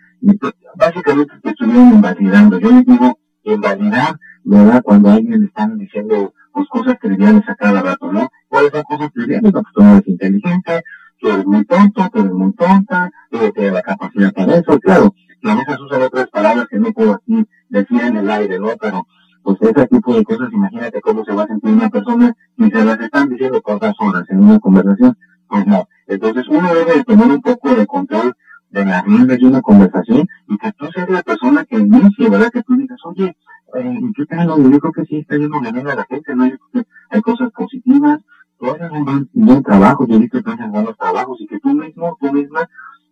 básicamente 0.77 1.35
te 1.43 1.51
estuvieron 1.51 1.95
invalidando. 1.95 2.59
Yo 2.61 2.71
les 2.71 2.87
digo 2.87 3.19
invalidar, 3.45 4.17
¿verdad? 4.45 4.83
Cuando 4.83 5.11
alguien 5.11 5.41
le 5.41 5.47
están 5.47 5.79
diciendo 5.79 6.33
pues 6.53 6.69
cosas 6.69 6.99
triviales 7.01 7.49
a 7.49 7.55
cada 7.55 7.83
rato, 7.83 8.13
¿no? 8.13 8.29
¿Cuáles 8.49 8.73
son 8.73 8.83
cosas 8.83 9.13
triviales? 9.13 9.53
No, 9.53 9.63
pues 9.63 9.75
tú 9.75 9.83
no 9.83 9.93
eres 9.93 10.09
inteligente, 10.09 10.83
tú 11.19 11.29
eres 11.29 11.47
muy 11.47 11.65
tonto, 11.65 12.09
tú 12.13 12.21
eres 12.21 12.33
muy 12.33 12.53
tonta, 12.53 13.11
tú 13.31 13.39
no 13.39 13.53
tienes 13.53 13.73
la 13.73 13.83
capacidad 13.83 14.33
para 14.33 14.57
eso, 14.57 14.79
claro. 14.81 15.15
Y 15.41 15.49
a 15.49 15.55
veces 15.55 15.77
usan 15.81 16.03
otras 16.03 16.29
palabras 16.31 16.67
que 16.71 16.79
no 16.79 16.93
puedo 16.93 17.15
aquí 17.15 17.45
decir 17.69 18.01
en 18.03 18.17
el 18.17 18.31
aire, 18.31 18.59
¿no? 18.59 18.69
Pero 18.81 19.07
pues 19.43 19.59
ese 19.61 19.87
tipo 19.89 20.15
de 20.15 20.25
cosas, 20.25 20.53
imagínate 20.53 21.01
cómo 21.01 21.25
se 21.25 21.35
va 21.35 21.45
a 21.45 21.49
sentir 21.49 21.73
una 21.73 21.91
persona 21.91 22.35
y 22.57 22.71
se 22.71 22.85
las 22.85 23.01
están 23.01 23.29
diciendo 23.29 23.61
por 23.61 23.77
horas 23.77 24.27
en 24.29 24.45
una 24.45 24.59
conversación, 24.61 25.17
pues 25.49 25.67
no. 25.67 25.89
Entonces 26.07 26.47
uno 26.49 26.73
debe 26.75 27.03
tener 27.05 27.27
un 27.27 27.41
poco 27.41 27.75
de 27.75 27.87
control 27.87 28.37
de 28.73 28.85
las 28.85 29.05
riendas 29.05 29.39
de 29.39 29.47
una 29.47 29.61
conversación 29.61 30.27
y 30.49 30.59
que 30.59 30.73
tú 30.73 30.87
seas 30.93 31.09
la 31.11 31.23
persona 31.23 31.65
que 31.65 31.79
inicie, 31.79 32.29
¿verdad? 32.29 32.51
Que 32.51 32.63
tú 32.63 32.75
digas, 32.77 32.99
oye, 33.05 33.37
eh, 33.75 34.01
¿qué 34.17 34.27
tal? 34.27 34.49
Yo 34.49 34.81
creo 34.81 34.93
que 34.93 35.05
sí 35.05 35.19
está 35.19 35.37
yendo 35.37 35.61
bien 35.61 35.87
a 35.87 35.95
la 35.95 36.05
gente, 36.05 36.35
¿no? 36.35 36.47
Yo 36.47 36.57
que 36.73 36.85
hay 37.11 37.21
cosas 37.21 37.51
positivas, 37.53 38.21
tú 38.59 38.71
haces 38.71 38.91
un 38.91 39.29
buen, 39.33 39.63
trabajo, 39.63 40.07
yo 40.07 40.19
visto 40.19 40.43
que 40.43 40.51
haces 40.51 40.71
buenos 40.71 40.97
trabajos 40.97 41.39
y 41.41 41.47
que 41.47 41.61
tú 41.61 41.69
mismo, 41.75 42.17
tú 42.19 42.33
misma 42.33 42.69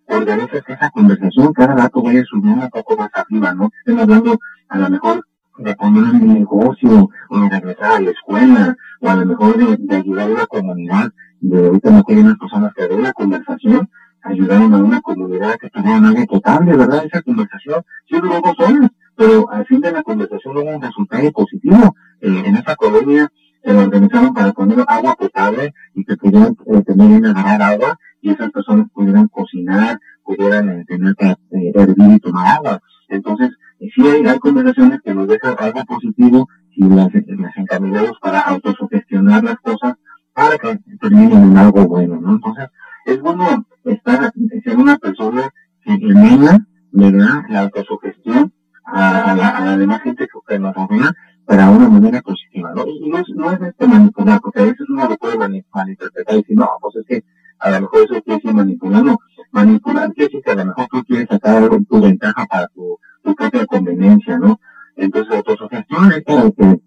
organizas 0.08 0.62
esa 0.66 0.90
conversación, 0.90 1.52
cada 1.52 1.74
rato 1.74 2.02
vayas 2.02 2.26
subiendo 2.26 2.64
un 2.64 2.70
poco 2.70 2.96
más 2.96 3.10
arriba, 3.14 3.54
¿no? 3.54 3.70
Estén 3.78 4.00
hablando 4.00 4.38
a 4.68 4.78
lo 4.78 4.90
mejor 4.90 5.24
de 5.58 5.76
poner 5.76 6.04
un 6.04 6.34
negocio, 6.34 7.10
o 7.28 7.40
de 7.40 7.48
regresar 7.50 7.92
a 7.92 8.00
la 8.00 8.10
escuela, 8.10 8.76
o 9.00 9.08
a 9.08 9.14
lo 9.14 9.26
mejor 9.26 9.56
de, 9.58 9.96
ayudar 9.96 10.28
a 10.28 10.32
una 10.32 10.46
comunidad, 10.46 11.12
de 11.40 11.66
ahorita 11.66 11.90
no 11.90 12.02
hay 12.08 12.16
unas 12.16 12.38
personas 12.38 12.72
que 12.74 12.88
de 12.88 12.94
una 12.94 13.12
conversación 13.12 13.90
ayudaron 14.22 14.74
a 14.74 14.78
una 14.78 15.00
comunidad 15.00 15.56
que 15.58 15.70
tuvieron 15.70 16.04
algo 16.04 16.26
potable, 16.26 16.76
¿verdad? 16.76 17.04
Esa 17.04 17.22
conversación 17.22 17.82
sí 18.08 18.16
duró 18.20 18.40
dos 18.40 18.58
horas, 18.60 18.90
pero 19.16 19.50
al 19.50 19.66
fin 19.66 19.80
de 19.80 19.92
la 19.92 20.02
conversación 20.02 20.56
hubo 20.56 20.70
un 20.76 20.82
resultado 20.82 21.30
positivo. 21.32 21.94
Eh, 22.20 22.42
en 22.46 22.56
esa 22.56 22.76
colonia 22.76 23.30
se 23.62 23.70
organizaron 23.70 24.32
para 24.34 24.52
poner 24.52 24.84
agua 24.86 25.14
potable 25.16 25.74
y 25.94 26.04
que 26.04 26.16
pudieran 26.16 26.56
eh, 26.66 26.82
tener 26.82 27.06
una 27.10 27.30
agarrar 27.30 27.62
agua 27.62 27.98
y 28.22 28.30
esas 28.30 28.50
personas 28.50 28.86
pudieran 28.92 29.28
cocinar, 29.28 29.98
pudieran 30.24 30.68
eh, 30.70 30.84
tener 30.86 31.14
que 31.16 31.34
hervir 31.50 32.12
y 32.12 32.20
tomar 32.20 32.56
agua. 32.56 32.80
Entonces, 33.08 33.50
sí 33.94 34.02
hay, 34.06 34.38
conversaciones 34.38 35.00
que 35.02 35.14
nos 35.14 35.26
dejan 35.26 35.56
algo 35.58 35.84
positivo 35.84 36.48
y 36.70 36.84
las, 36.84 37.08
las 37.12 37.56
encaminamos 37.56 38.18
para 38.20 38.40
autosugestionar 38.40 39.42
las 39.42 39.58
cosas 39.60 39.94
para 40.32 40.56
que 40.58 40.78
terminen 41.00 41.42
en 41.42 41.56
algo 41.58 41.86
bueno, 41.86 42.20
¿no? 42.20 42.32
Entonces, 42.32 42.68
es 43.06 43.20
bueno 43.20 43.64
estar, 43.84 44.32
ser 44.64 44.76
una 44.76 44.98
persona 44.98 45.50
que 45.82 45.94
elimina, 45.94 46.66
¿verdad?, 46.92 47.42
la 47.48 47.60
autosugestión 47.60 48.52
a, 48.84 49.34
la, 49.34 49.76
demás 49.76 50.02
gente 50.02 50.26
que 50.48 50.58
nos 50.58 50.74
rodea 50.74 51.12
para 51.44 51.70
una 51.70 51.88
manera 51.88 52.20
positiva, 52.22 52.72
¿no? 52.74 52.84
Y 52.86 53.08
no 53.08 53.18
es, 53.18 53.28
no 53.34 53.52
es 53.52 53.60
este 53.60 53.86
manipular, 53.86 54.40
porque 54.40 54.60
a 54.60 54.64
veces 54.64 54.88
uno 54.88 55.08
lo 55.08 55.16
puede 55.16 55.36
malinterpretar 55.38 56.34
y 56.34 56.38
decir, 56.38 56.56
no, 56.56 56.68
pues 56.80 56.96
es 56.96 57.06
que 57.06 57.24
a 57.58 57.70
lo 57.70 57.80
mejor 57.82 58.00
eso 58.04 58.22
quiere 58.22 58.36
decir 58.36 58.54
manipular, 58.54 59.04
no. 59.04 59.18
Manipular 59.52 60.12
quiere 60.12 60.28
decir 60.28 60.42
que 60.42 60.50
a 60.50 60.54
lo 60.54 60.64
mejor 60.66 60.86
tú 60.90 61.04
quieres 61.04 61.28
sacar 61.28 61.68
tu 61.68 62.00
ventaja 62.00 62.46
para 62.46 62.66
tu, 62.68 62.98
propia 63.22 63.66
conveniencia, 63.66 64.38
¿no? 64.38 64.60
Entonces, 64.96 65.36
autosugestión 65.36 66.12
es 66.12 66.22
para 66.22 66.50
que 66.50 66.80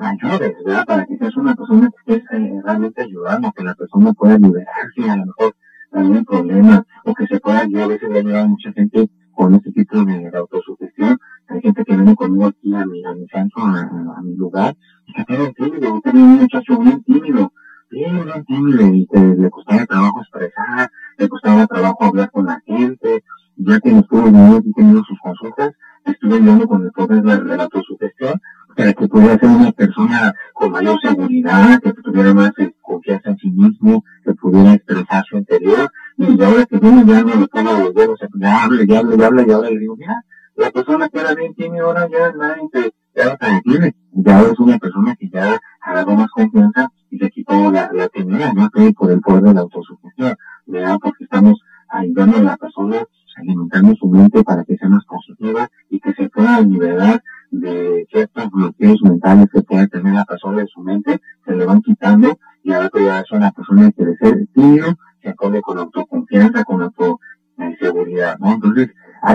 ayudes, 0.00 0.54
¿verdad? 0.64 0.84
Para 0.86 1.06
que 1.06 1.16
seas 1.18 1.36
una 1.36 1.54
persona 1.54 1.90
que 2.06 2.14
estés 2.14 2.30
eh, 2.32 2.60
realmente 2.64 3.02
ayudando, 3.02 3.52
que 3.52 3.64
la 3.64 3.74
persona 3.74 4.12
pueda 4.12 4.38
liberarse 4.38 5.10
a 5.10 5.16
lo 5.16 5.26
mejor 5.26 5.46
de 5.46 5.63
algún 5.94 6.24
problema, 6.24 6.86
o 7.04 7.14
que 7.14 7.26
se 7.26 7.40
pueda, 7.40 7.66
yo 7.66 7.84
a 7.84 7.86
veces 7.86 8.10
le 8.10 8.18
ayudado 8.20 8.44
a 8.44 8.48
mucha 8.48 8.72
gente 8.72 9.08
con 9.32 9.54
este 9.54 9.72
tipo 9.72 10.04
de, 10.04 10.30
autosugestión. 10.34 11.18
Hay 11.48 11.60
gente 11.60 11.84
que 11.84 11.96
viene 11.96 12.14
conmigo 12.14 12.46
aquí 12.46 12.74
a 12.74 12.86
mi, 12.86 13.04
a 13.04 13.12
mi 13.14 13.26
centro, 13.28 13.62
a, 13.62 14.20
mi 14.22 14.34
lugar, 14.36 14.76
y 15.06 15.12
que 15.12 15.24
tiene 15.24 15.52
tímido, 15.52 15.92
un 15.92 16.40
muchacho 16.40 16.78
bien 16.78 17.02
tímido, 17.02 17.52
bien, 17.90 18.24
bien 18.24 18.44
tímido, 18.44 18.94
y 18.94 19.06
que 19.06 19.20
le 19.20 19.50
costaba 19.50 19.86
trabajo 19.86 20.20
expresar, 20.20 20.90
le 21.18 21.28
costaba 21.28 21.66
trabajo 21.66 22.04
hablar 22.04 22.30
con 22.30 22.46
la 22.46 22.60
gente, 22.66 23.22
ya 23.56 23.80
que 23.80 23.90
estuvo 23.90 24.22
viniendo 24.22 24.62
y 24.64 24.72
teniendo 24.72 25.02
sus 25.04 25.18
consultas, 25.20 25.72
estuve 26.04 26.36
ayudando 26.36 26.66
con 26.66 26.84
el 26.84 26.92
poder 26.92 27.22
de 27.22 27.56
la 27.56 27.64
autosugestión, 27.64 28.40
para 28.76 28.92
que 28.92 29.08
pudiera 29.08 29.38
ser 29.38 29.48
una 29.48 29.72
persona 29.72 30.34
con 30.52 30.72
mayor 30.72 30.98
seguridad, 31.00 31.80
que 31.80 31.92
tuviera 31.92 32.34
más 32.34 32.52
eh, 32.58 32.74
confianza 32.82 33.30
en 33.30 33.38
sí 33.38 33.50
mismo, 33.50 34.04
pudiera 34.44 34.74
expresar 34.74 35.24
su 35.24 35.38
interior. 35.38 35.90
Y 36.18 36.42
ahora 36.42 36.66
que 36.66 36.78
viene 36.78 37.04
ya 37.06 37.22
no 37.22 37.34
lo 37.34 37.48
pongo 37.48 37.72
los 37.72 37.94
dedos, 37.94 38.20
ya 38.34 38.64
habla, 38.64 38.84
ya 38.86 38.98
habla, 38.98 39.16
ya 39.16 39.26
habla, 39.26 39.44
y 39.46 39.50
ahora 39.50 39.70
le 39.70 39.78
digo, 39.78 39.96
mira, 39.96 40.22
la 40.56 40.70
persona 40.70 41.08
que 41.08 41.18
era 41.18 41.34
bien 41.34 41.54
tímida 41.54 41.84
ahora 41.84 42.06
ya 42.08 42.30
nadie 42.32 42.68
te, 42.70 42.92
ya 43.16 43.36
te 43.36 43.46
detiene. 43.46 43.94
Ya 44.12 44.42
es 44.42 44.58
una 44.60 44.78
persona 44.78 45.16
que 45.16 45.30
ya 45.30 45.58
agarró 45.80 46.14
más 46.14 46.30
confianza 46.30 46.88
y 47.10 47.18
se 47.18 47.30
quitó 47.30 47.72
la, 47.72 47.90
la 47.92 48.08
timidez, 48.08 48.52
¿no? 48.54 48.68
Por 48.94 49.10
el 49.10 49.20
poder 49.20 49.42
de 49.44 49.54
la 49.54 49.60
autosugestión, 49.62 50.36
¿verdad? 50.66 50.98
Porque 51.02 51.24
estamos 51.24 51.58
ayudando 51.88 52.36
a 52.36 52.42
la 52.42 52.56
persona 52.56 52.98
alimentando 53.36 53.96
su 53.96 54.06
mente 54.06 54.44
para 54.44 54.64
que 54.64 54.76
sea 54.76 54.88
más 54.88 55.04
positiva 55.06 55.68
y 55.90 55.98
que 55.98 56.12
se 56.12 56.28
pueda 56.28 56.60
liberar 56.60 57.20
de 57.50 58.06
ciertos 58.10 58.48
bloqueos 58.50 59.02
mentales 59.02 59.48
que 59.52 59.62
puede 59.62 59.88
tener 59.88 60.14
la 60.14 60.24
persona 60.24 60.60
en 60.60 60.68
su 60.68 60.80
mente, 60.82 61.20
se 61.44 61.52
le 61.52 61.66
van 61.66 61.82
quitando 61.82 62.38
y 62.64 62.72
ahora 62.72 62.90
ya 62.94 63.20
es 63.20 63.30
una 63.30 63.52
persona 63.52 63.92
que 63.92 64.04
de 64.04 64.16
ser 64.16 64.46
tímido 64.54 64.96
se 65.22 65.34
pone 65.34 65.60
con 65.60 65.78
autoconfianza, 65.78 66.64
con 66.64 66.82
autoseguridad, 66.82 68.38
¿no? 68.38 68.54
Entonces, 68.54 68.88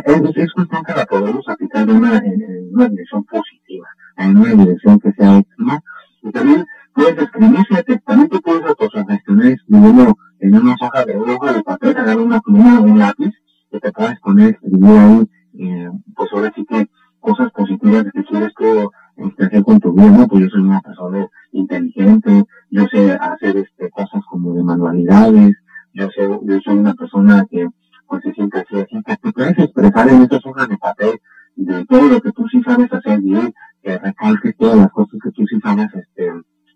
es, 0.05 0.37
es 0.37 0.53
cuestión 0.53 0.83
que 0.83 0.93
la 0.93 1.05
podemos 1.05 1.47
aplicar 1.47 1.87
en 1.87 1.95
una, 1.95 2.17
en, 2.17 2.73
una 2.73 2.87
dirección 2.89 3.23
positiva, 3.25 3.87
en 4.17 4.37
una 4.37 4.53
dirección 4.55 4.99
que 4.99 5.11
sea 5.13 5.37
óptima. 5.37 5.79
Y 6.23 6.31
también 6.31 6.65
puedes 6.93 7.17
escribir, 7.17 7.65
también 8.05 8.29
te 8.29 8.39
puedes 8.39 8.65
autosugestionar 8.65 9.47
escribiendo 9.47 10.17
en 10.39 10.55
una 10.55 10.75
hoja 10.81 11.05
de, 11.05 11.17
una 11.17 11.35
hoja 11.35 11.53
de 11.53 11.63
papel, 11.63 11.97
agarrar 11.97 12.17
una 12.17 12.39
pluma 12.39 12.79
o 12.79 12.83
un 12.83 12.99
lápiz, 12.99 13.31
que 13.71 13.79
te 13.79 13.91
puedes 13.91 14.19
poner, 14.21 14.49
escribir 14.49 14.89
ahí, 14.89 15.29
eh, 15.59 15.89
pues 16.15 16.29
ahora 16.33 16.51
sí 16.55 16.65
que 16.65 16.89
cosas 17.19 17.51
positivas 17.51 18.05
que 18.11 18.23
quieres 18.23 18.53
tú 18.55 18.91
este, 19.17 19.45
hacer 19.45 19.63
con 19.63 19.79
tu 19.79 19.91
vida, 19.93 20.09
¿no? 20.09 20.27
Pues 20.27 20.43
yo 20.43 20.49
soy 20.49 20.61
una 20.61 20.81
persona 20.81 21.27
inteligente, 21.51 22.45
yo 22.71 22.85
sé 22.91 23.13
hacer 23.13 23.57
este, 23.57 23.89
cosas 23.89 24.23
como 24.29 24.53
de 24.53 24.63
manualidades, 24.63 25.55
yo 25.93 26.09
sé, 26.11 26.27
yo 26.43 26.59
soy 26.63 26.77
una 26.77 26.93
persona 26.93 27.45
que 27.49 27.67
pues 28.07 28.23
se 28.23 28.33
siente 28.33 28.59
así, 28.59 28.75
así, 28.75 29.03
que 29.05 29.17
te 29.17 29.31
puedes 29.31 29.57
expresar 29.59 30.09
en 30.09 30.23
estas 30.23 30.45
hojas 30.45 30.67
de 30.67 30.77
papel 30.77 31.19
de 31.55 31.85
todo 31.85 32.07
lo 32.07 32.21
que 32.21 32.31
tú 32.31 32.47
sí 32.47 32.61
sabes 32.63 32.91
hacer 32.91 33.19
bien, 33.21 33.53
que 33.83 33.97
recalques 33.97 34.55
todas 34.57 34.77
las 34.77 34.91
cosas 34.91 35.19
que 35.21 35.31
tú 35.31 35.45
sí 35.45 35.59
sabes, 35.61 35.87
este, 35.93 36.31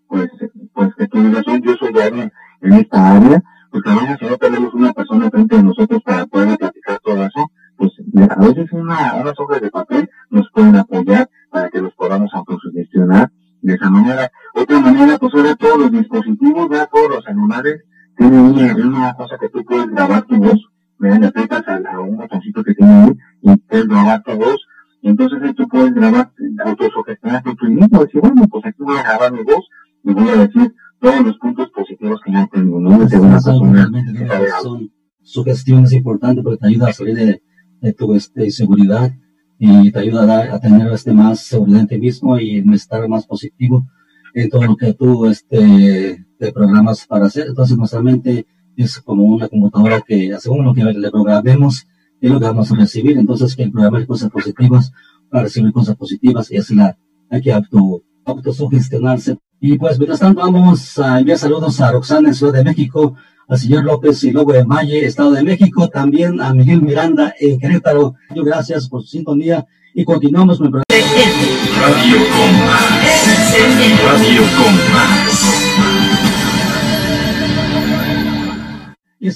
pues, 0.06 0.30
pues 0.72 0.94
que 0.94 1.08
tú 1.08 1.22
digas, 1.22 1.44
yo 1.62 1.74
soy 1.76 1.98
alguien 1.98 2.30
en 2.60 2.72
esta 2.74 3.16
área, 3.16 3.42
porque 3.70 3.90
a 3.90 3.94
veces 3.94 4.16
si 4.20 4.26
no 4.26 4.36
tenemos 4.36 4.74
una 4.74 4.92
persona 4.92 5.30
frente 5.30 5.56
de 5.56 5.62
nosotros 5.62 6.02
para 6.04 6.26
poder 6.26 6.56
platicar 6.56 7.00
todo 7.00 7.24
eso, 7.24 7.50
pues 7.76 7.92
a 8.30 8.40
veces 8.40 8.72
una, 8.72 9.14
unas 9.14 9.38
hojas 9.38 9.60
de 9.60 9.70
papel 9.70 10.08
nos 10.30 10.48
pueden 10.52 10.76
apoyar 10.76 11.28
para 11.50 11.70
que 11.70 11.82
nos 11.82 11.94
podamos 11.94 12.30
autosugestionar 12.34 13.30
de 13.64 13.74
esa 13.74 13.90
manera. 13.90 14.30
Otra 14.54 14.78
manera, 14.78 15.18
pues 15.18 15.34
ahora 15.34 15.56
todos 15.56 15.78
los 15.78 15.92
dispositivos, 15.92 16.68
¿verdad? 16.68 16.88
todos 16.92 17.08
los 17.08 17.24
celulares 17.24 17.82
tienen 18.16 18.40
una, 18.40 18.76
una 18.76 19.14
cosa 19.14 19.36
que 19.40 19.48
tú 19.48 19.64
puedes 19.64 19.88
grabar 19.88 20.26
tu 20.26 20.36
voz, 20.36 20.60
¿verdad? 20.98 21.20
le 21.20 21.26
aprietas 21.28 21.64
a, 21.66 22.00
un 22.00 22.16
botoncito 22.16 22.62
que 22.62 22.74
tiene 22.74 22.92
ahí 22.92 23.12
y 23.42 23.56
puedes 23.56 23.88
grabar 23.88 24.22
tu 24.22 24.32
voz. 24.32 24.60
Entonces 25.02 25.42
ahí 25.42 25.54
tú 25.54 25.66
puedes 25.68 25.94
grabar, 25.94 26.30
autosugestionarte 26.64 27.54
tú 27.56 27.66
mismo, 27.66 28.04
decir, 28.04 28.20
bueno, 28.20 28.46
pues 28.48 28.66
aquí 28.66 28.82
voy 28.82 28.96
a 28.98 29.02
grabar 29.02 29.32
mi 29.32 29.42
voz 29.42 29.66
y 30.04 30.12
voy 30.12 30.28
a 30.28 30.36
decir 30.36 30.74
todos 31.00 31.24
los 31.24 31.38
puntos 31.38 31.70
positivos 31.70 32.20
que 32.24 32.32
yo 32.32 32.48
tengo, 32.52 32.80
¿no? 32.80 32.98
De 33.06 33.18
una 33.18 33.40
persona. 33.40 33.90
Su 35.22 35.42
gestión 35.42 35.84
es 35.84 35.92
importante 35.94 36.42
porque 36.42 36.58
te 36.58 36.68
ayuda 36.68 36.88
a 36.88 36.92
salir 36.92 37.16
de 37.16 37.42
de 37.84 37.92
tu 37.92 38.14
este, 38.14 38.50
seguridad 38.50 39.12
y 39.58 39.90
te 39.92 39.98
ayuda 39.98 40.22
a, 40.22 40.56
a, 40.56 40.60
tener 40.60 40.92
este, 40.92 41.12
más 41.12 41.40
seguridad 41.40 41.80
en 41.80 41.86
ti 41.86 41.98
mismo 41.98 42.38
y 42.38 42.62
estar 42.74 43.08
más 43.08 43.26
positivo 43.26 43.86
en 44.34 44.50
todo 44.50 44.64
lo 44.64 44.76
que 44.76 44.92
tú 44.92 45.26
este, 45.26 46.26
te 46.38 46.52
programas 46.52 47.06
para 47.06 47.26
hacer. 47.26 47.46
Entonces, 47.48 47.76
nuestra 47.76 48.02
mente 48.02 48.46
es 48.76 49.00
como 49.00 49.24
una 49.24 49.48
computadora 49.48 50.02
que, 50.06 50.36
según 50.40 50.64
lo 50.64 50.74
que 50.74 50.82
le 50.84 51.10
programemos, 51.10 51.86
es 52.20 52.30
lo 52.30 52.40
que 52.40 52.46
vamos 52.46 52.70
a 52.72 52.76
recibir. 52.76 53.16
Entonces, 53.16 53.54
que 53.54 53.68
programar 53.68 54.06
cosas 54.06 54.30
positivas 54.30 54.92
para 55.30 55.44
recibir 55.44 55.72
cosas 55.72 55.96
positivas 55.96 56.50
y 56.50 56.56
es 56.56 56.70
la, 56.70 56.98
hay 57.30 57.40
que 57.40 57.52
auto, 57.52 58.02
autosugestionarse 58.24 59.38
Y 59.66 59.78
pues 59.78 59.98
mientras 59.98 60.20
tanto 60.20 60.42
vamos 60.42 60.98
a 60.98 61.20
enviar 61.20 61.38
saludos 61.38 61.80
a 61.80 61.90
Roxana 61.90 62.28
en 62.28 62.34
Ciudad 62.34 62.52
de 62.52 62.64
México, 62.64 63.14
al 63.48 63.58
señor 63.58 63.84
López 63.84 64.22
y 64.24 64.30
Lobo 64.30 64.52
de 64.52 64.62
Maye, 64.62 65.06
Estado 65.06 65.30
de 65.30 65.42
México, 65.42 65.88
también 65.88 66.38
a 66.38 66.52
Miguel 66.52 66.82
Miranda 66.82 67.34
en 67.40 67.58
Querétaro. 67.58 68.14
Gracias 68.28 68.90
por 68.90 69.00
su 69.00 69.08
sintonía 69.08 69.66
y 69.94 70.04
continuamos 70.04 70.58
con 70.58 70.66
el 70.66 70.72
programa. 70.72 71.02
Radio 71.80 72.18
con 72.18 72.66
más. 72.66 72.82
Radio 74.04 74.42
con 74.58 74.74
más. 74.92 75.93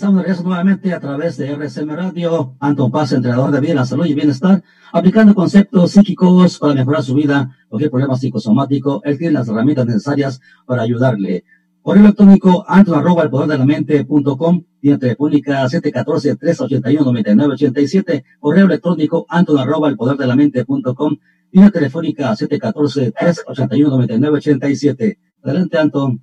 De 0.01 0.07
regreso 0.07 0.45
nuevamente 0.45 0.95
a 0.95 1.01
través 1.01 1.37
de 1.37 1.57
RSM 1.57 1.91
Radio, 1.91 2.55
Anton 2.61 2.93
Paz, 2.93 3.11
entrenador 3.11 3.51
de 3.51 3.61
vida, 3.61 3.75
la 3.75 3.85
salud 3.85 4.07
y 4.07 4.15
bienestar, 4.15 4.63
aplicando 4.93 5.35
conceptos 5.35 5.91
psíquicos 5.91 6.61
para 6.61 6.73
mejorar 6.73 7.03
su 7.03 7.17
vida, 7.17 7.57
cualquier 7.69 7.91
problema 7.91 8.17
psicosomático, 8.17 9.03
él 9.05 9.19
tiene 9.19 9.33
las 9.33 9.49
herramientas 9.49 9.87
necesarias 9.87 10.41
para 10.67 10.83
ayudarle. 10.83 11.43
Correo 11.83 12.05
electrónico 12.05 12.65
anton 12.69 12.97
arroba 12.97 13.25
el 13.25 13.31
poder 13.31 13.49
de 13.49 13.59
la 13.59 13.67
mente 13.67 14.05
punto 14.05 14.37
com, 14.37 14.63
vía 14.81 14.99
telefónica 14.99 15.65
714-381-9987, 15.65 18.23
correo 18.39 18.67
electrónico 18.67 19.27
anton 19.29 19.59
arroba 19.59 19.89
el 19.89 19.97
poder 19.97 20.17
de 20.17 20.29
la 20.29 20.37
mente 20.37 20.65
punto 20.65 20.95
com, 20.95 21.17
vía 21.51 21.71
telefónica 21.71 22.31
714-381-9987. 22.37 25.19
Adelante, 25.43 25.77
Anton. 25.77 26.23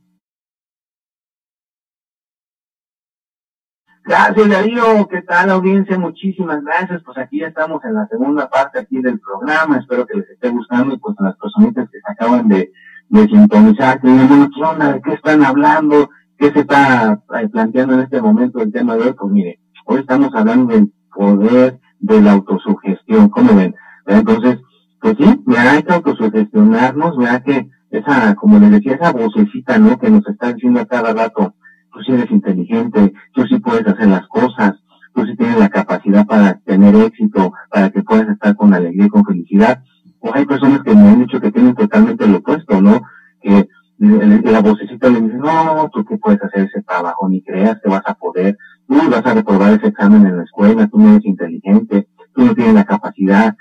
Gracias, 4.08 4.50
Darío. 4.50 5.08
¿Qué 5.08 5.24
tal, 5.24 5.50
audiencia? 5.50 5.98
Muchísimas 5.98 6.64
gracias. 6.64 7.02
Pues 7.04 7.18
aquí 7.18 7.40
ya 7.40 7.48
estamos 7.48 7.84
en 7.84 7.96
la 7.96 8.08
segunda 8.08 8.48
parte 8.48 8.78
aquí 8.78 9.02
del 9.02 9.20
programa. 9.20 9.80
Espero 9.80 10.06
que 10.06 10.20
les 10.20 10.30
esté 10.30 10.50
gustando 10.50 10.94
y 10.94 11.00
pues 11.00 11.16
a 11.20 11.24
las 11.24 11.38
personitas 11.38 11.90
que 11.90 12.00
se 12.00 12.12
acaban 12.12 12.48
de, 12.48 12.72
de 13.10 13.28
sintonizar, 13.28 14.00
que 14.00 14.08
digan, 14.08 14.52
bueno, 14.56 14.94
¿De 14.94 15.02
qué 15.02 15.14
están 15.14 15.44
hablando? 15.44 16.12
¿Qué 16.38 16.52
se 16.52 16.60
está 16.60 17.20
eh, 17.34 17.48
planteando 17.48 17.96
en 17.96 18.02
este 18.02 18.22
momento 18.22 18.60
el 18.60 18.72
tema 18.72 18.96
de 18.96 19.08
hoy? 19.08 19.14
Pues 19.14 19.32
mire, 19.32 19.60
hoy 19.86 20.02
estamos 20.02 20.30
hablando 20.36 20.72
del 20.72 20.94
poder 21.12 21.80
de 22.00 22.22
la 22.22 22.34
autosugestión. 22.34 23.30
¿Cómo 23.30 23.56
ven? 23.56 23.74
Entonces, 24.06 24.60
pues 25.02 25.16
sí, 25.18 25.44
hay 25.58 25.82
que 25.82 25.94
autosugestionarnos, 25.94 27.18
vea 27.18 27.42
que 27.42 27.72
esa, 27.90 28.36
como 28.36 28.60
les 28.60 28.70
decía, 28.70 28.98
esa 29.02 29.12
vocecita, 29.14 29.80
¿no? 29.80 29.98
Que 29.98 30.12
nos 30.12 30.28
está 30.28 30.54
diciendo 30.54 30.82
a 30.82 30.86
cada 30.86 31.12
rato, 31.12 31.56
tú 31.96 32.04
sí 32.04 32.12
eres 32.12 32.30
inteligente, 32.30 33.14
tú 33.34 33.48
sí 33.48 33.58
puedes 33.60 33.88
hacer 33.88 34.08
las 34.08 34.28
cosas, 34.28 34.74
tú 35.14 35.26
sí 35.26 35.36
tienes 35.38 35.58
la 35.58 35.70
capacidad 35.70 36.26
para 36.26 36.56
tener 36.66 36.94
éxito, 36.94 37.54
para 37.72 37.90
que 37.90 38.04
puedas 38.04 38.28
estar 38.28 38.54
con 38.58 38.74
alegría 38.74 39.06
y 39.06 39.10
con 39.10 39.24
felicidad. 39.24 39.82
O 40.20 40.30
hay 40.34 40.46
personas 40.46 40.82
que 40.84 40.94
me 40.94 41.08
han 41.08 41.20
dicho 41.20 41.40
que 41.40 41.54
tienen 41.54 41.74
totalmente 41.74 42.28
lo 42.28 42.40
opuesto, 42.40 42.82
¿no? 42.82 43.02
Que 43.42 43.70
la 43.98 44.60
vocecita 44.60 45.10
le 45.10 45.22
dice, 45.22 45.38
no, 45.38 45.90
tú 45.94 46.04
qué 46.04 46.18
puedes 46.18 46.44
hacer 46.44 46.66
ese 46.66 46.82
trabajo, 46.84 47.30
ni 47.30 47.42
creas 47.42 47.80
que 47.82 47.90
vas 47.90 48.04
a 48.06 48.14
poder, 48.16 48.58
tú 48.90 48.96
vas 49.10 49.26
a 49.26 49.34
reprobar 49.34 49.74
ese 49.74 49.88
examen 49.88 50.26
en 50.26 50.38
la 50.38 50.44
escuela, 50.44 50.88
tú 50.88 51.00
no 51.00 51.12
eres 51.12 51.26
inteligente, 51.26 52.10
tú 52.34 52.44
no 52.44 52.54
tienes 52.54 52.74
la 52.74 52.84
capacidad, 52.84 53.56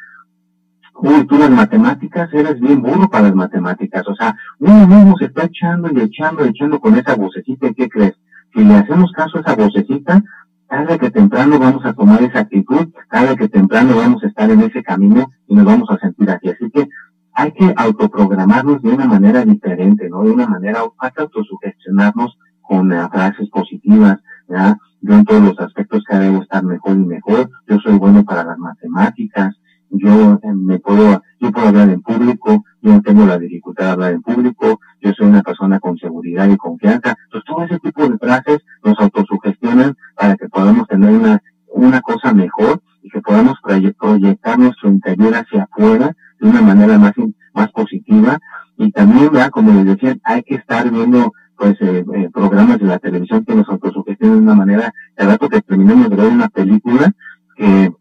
uy, 0.97 1.25
tú 1.27 1.39
las 1.39 1.51
matemáticas, 1.51 2.35
eres 2.35 2.59
bien 2.59 2.83
burro 2.83 3.09
para 3.09 3.25
las 3.25 3.35
matemáticas. 3.37 4.09
O 4.09 4.15
sea, 4.17 4.37
uno 4.59 4.89
mismo 4.89 5.17
se 5.19 5.27
está 5.27 5.45
echando 5.45 5.89
y 5.93 6.01
echando 6.01 6.45
y 6.45 6.49
echando 6.49 6.81
con 6.81 6.97
esa 6.97 7.15
vocecita. 7.15 7.69
¿Y 7.69 7.75
qué 7.75 7.89
crees? 7.89 8.15
Si 8.55 8.63
le 8.63 8.75
hacemos 8.75 9.11
caso 9.11 9.39
a 9.39 9.41
esa 9.41 9.57
vocecita, 9.57 10.23
tarde 10.69 10.99
que 10.99 11.11
temprano 11.11 11.59
vamos 11.59 11.85
a 11.85 11.93
tomar 11.93 12.23
esa 12.23 12.41
actitud, 12.41 12.89
tarde 13.11 13.37
que 13.37 13.49
temprano 13.49 13.97
vamos 13.97 14.23
a 14.23 14.29
estar 14.29 14.49
en 14.49 14.61
ese 14.61 14.81
camino 14.83 15.29
y 15.49 15.57
nos 15.57 15.65
vamos 15.65 15.91
a 15.91 15.99
sentir 15.99 16.31
así. 16.31 16.51
Así 16.51 16.71
que 16.71 16.89
hay 17.33 17.51
que 17.51 17.75
autoprogramarnos 17.77 18.81
de 18.81 18.91
una 18.91 19.07
manera 19.07 19.45
diferente, 19.45 20.09
¿no? 20.09 20.23
De 20.23 20.31
una 20.31 20.47
manera, 20.47 20.83
hay 20.99 21.11
que 21.11 21.23
autosugestionarnos 21.23 22.39
con 22.63 22.93
uh, 22.93 23.09
frases 23.11 23.51
positivas, 23.51 24.21
¿ya? 24.49 24.79
Yo 25.01 25.15
en 25.15 25.25
todos 25.25 25.43
los 25.43 25.59
aspectos 25.59 26.05
que 26.09 26.17
debo 26.17 26.43
estar 26.43 26.63
mejor 26.63 26.93
y 26.93 27.05
mejor. 27.05 27.51
Yo 27.67 27.79
soy 27.81 27.99
bueno 27.99 28.25
para 28.25 28.45
las 28.45 28.59
matemáticas, 28.59 29.57
yo 29.91 30.41
eh, 30.43 30.55
me 30.55 30.79
puedo, 30.79 31.23
yo 31.41 31.53
puedo 31.53 31.69
hablar 31.69 31.91
en 31.91 32.03
público, 32.03 32.65
yo 32.83 32.93
no 32.93 33.03
tengo 33.03 33.27
la 33.27 33.39
dificultad 33.39 33.85
de 33.85 33.91
hablar 33.91 34.13
en 34.13 34.23
público, 34.23 34.81
yo 35.05 35.13
soy 35.13 35.27
una 35.27 35.43
persona 35.43 35.79
con 35.81 35.99
seguridad 35.99 36.49
y 36.49 36.57
confianza. 36.57 37.15
Entonces 37.25 37.45
todo 37.47 37.65
ese 37.65 37.79
tipo 37.79 38.09
de 38.09 38.19
frases 38.19 38.59
nos 38.83 38.99
autosugestionan 38.99 39.95
para 40.17 40.37
que 40.37 40.49
podamos 40.49 40.89
tener 40.89 41.11
una, 41.11 41.43
una 41.69 42.01
cosa 42.01 42.33
mejor 42.33 42.81
y 43.03 43.11
que 43.11 43.21
podamos 43.21 43.59
proyectar 43.63 44.59
nuestro 44.59 44.89
interior 44.89 45.35
hacia 45.35 45.65
afuera 45.65 46.17
de 46.41 46.49
una 46.49 46.63
manera 46.63 46.99
más, 46.99 47.13
más 47.53 47.71
positiva. 47.73 48.39
Y 48.79 48.91
también, 48.93 49.31
¿verdad? 49.31 49.51
como 49.51 49.73
les 49.73 49.85
decía, 49.85 50.17
hay 50.25 50.43
que 50.43 50.55
estar 50.55 50.91
viendo 50.91 51.33
pues 51.57 51.77
eh, 51.81 52.05
eh, 52.15 52.31
programas 52.33 52.81
de 52.81 52.87
la 52.87 52.99
televisión 52.99 53.45
que 53.45 53.55
nos 53.55 53.69
autosugestionan 53.69 54.39
de 54.39 54.43
una 54.43 54.55
manera, 54.55 54.93
de 55.17 55.25
rato 55.25 55.49
que 55.49 55.61
terminemos 55.61 56.11
de 56.11 56.17
ver 56.17 56.27
una 56.27 56.49
película 56.49 57.13
que 57.57 57.93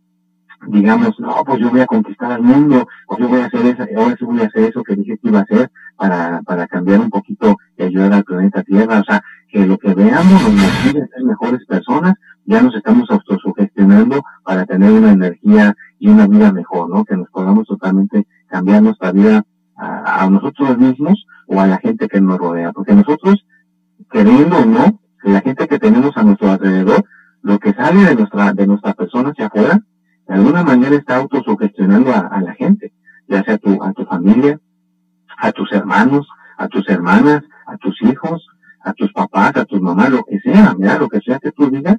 digamos, 0.68 1.20
no, 1.20 1.44
pues 1.46 1.60
yo 1.60 1.70
voy 1.70 1.82
a 1.82 1.86
conquistar 1.86 2.32
al 2.32 2.42
mundo, 2.42 2.88
o 3.08 3.18
yo 3.18 3.28
voy 3.28 3.42
a 3.42 3.46
hacer 3.46 3.66
eso, 3.66 3.84
ahora 3.98 4.16
sí 4.18 4.26
voy 4.26 4.42
a 4.42 4.46
hacer 4.46 4.64
eso 4.64 4.82
que 4.84 4.96
dije 4.96 5.18
que 5.18 5.28
iba 5.28 5.40
a 5.40 5.44
hacer 5.44 5.70
para, 5.96 6.42
para 6.44 6.68
cambiar 6.68 7.00
un 7.00 7.10
poquito 7.10 7.58
y 7.78 7.84
ayudar 7.84 8.14
al 8.14 8.24
planeta 8.24 8.64
Tierra. 8.64 9.00
O 9.00 9.04
sea, 9.04 9.24
que 9.50 9.66
lo 9.66 9.78
que 9.78 9.94
veamos 9.94 10.42
nos 10.42 10.52
motive 10.52 11.04
a 11.04 11.08
ser 11.08 11.24
mejores 11.24 11.66
personas, 11.66 12.16
ya 12.46 12.62
nos 12.62 12.76
estamos 12.76 13.10
autosugestionando 13.10 14.22
para 14.44 14.66
tener 14.66 14.92
una 14.92 15.12
energía 15.12 15.76
y 16.00 16.10
una 16.10 16.28
vida 16.28 16.52
mejor, 16.52 16.90
¿no? 16.90 17.06
Que 17.06 17.16
nos 17.16 17.30
podamos 17.30 17.68
totalmente 17.68 18.28
cambiar 18.48 18.82
nuestra 18.82 19.12
vida 19.12 19.44
a, 19.76 20.30
nosotros 20.30 20.78
mismos 20.78 21.26
o 21.48 21.60
a 21.60 21.68
la 21.68 21.78
gente 21.78 22.08
que 22.08 22.22
nos 22.22 22.38
rodea. 22.38 22.72
Porque 22.72 22.94
nosotros, 22.94 23.46
queriendo 24.12 24.58
o 24.58 24.66
no, 24.66 25.00
la 25.24 25.42
gente 25.42 25.68
que 25.68 25.80
tenemos 25.80 26.16
a 26.18 26.24
nuestro 26.24 26.52
alrededor, 26.52 27.06
lo 27.42 27.60
que 27.60 27.74
sale 27.74 28.04
de 28.06 28.16
nuestra, 28.16 28.54
de 28.54 28.68
nuestra 28.68 28.94
persona 28.94 29.30
hacia 29.30 29.48
afuera, 29.48 29.80
de 30.28 30.34
alguna 30.34 30.64
manera 30.64 30.96
está 30.96 31.18
autosugestionando 31.18 32.12
a, 32.12 32.20
a 32.20 32.42
la 32.42 32.54
gente, 32.54 32.94
ya 33.28 33.44
sea 33.44 33.56
a 33.56 33.58
tu, 33.58 33.84
a 33.84 33.94
tu 33.94 34.06
familia, 34.06 34.60
a 35.44 35.52
tus 35.52 35.70
hermanos, 35.74 36.26
a 36.58 36.70
tus 36.70 36.88
hermanas, 36.88 37.44
a 37.68 37.76
tus 37.78 38.02
hijos, 38.04 38.48
a 38.82 38.94
tus 38.94 39.12
papás, 39.12 39.58
a 39.58 39.66
tus 39.66 39.82
mamás, 39.82 40.10
lo 40.10 40.24
que 40.24 40.40
sea, 40.40 40.74
mira, 40.78 40.98
lo 40.98 41.10
que 41.10 41.20
sea 41.20 41.38
que 41.40 41.52
tú 41.52 41.70
digas, 41.70 41.98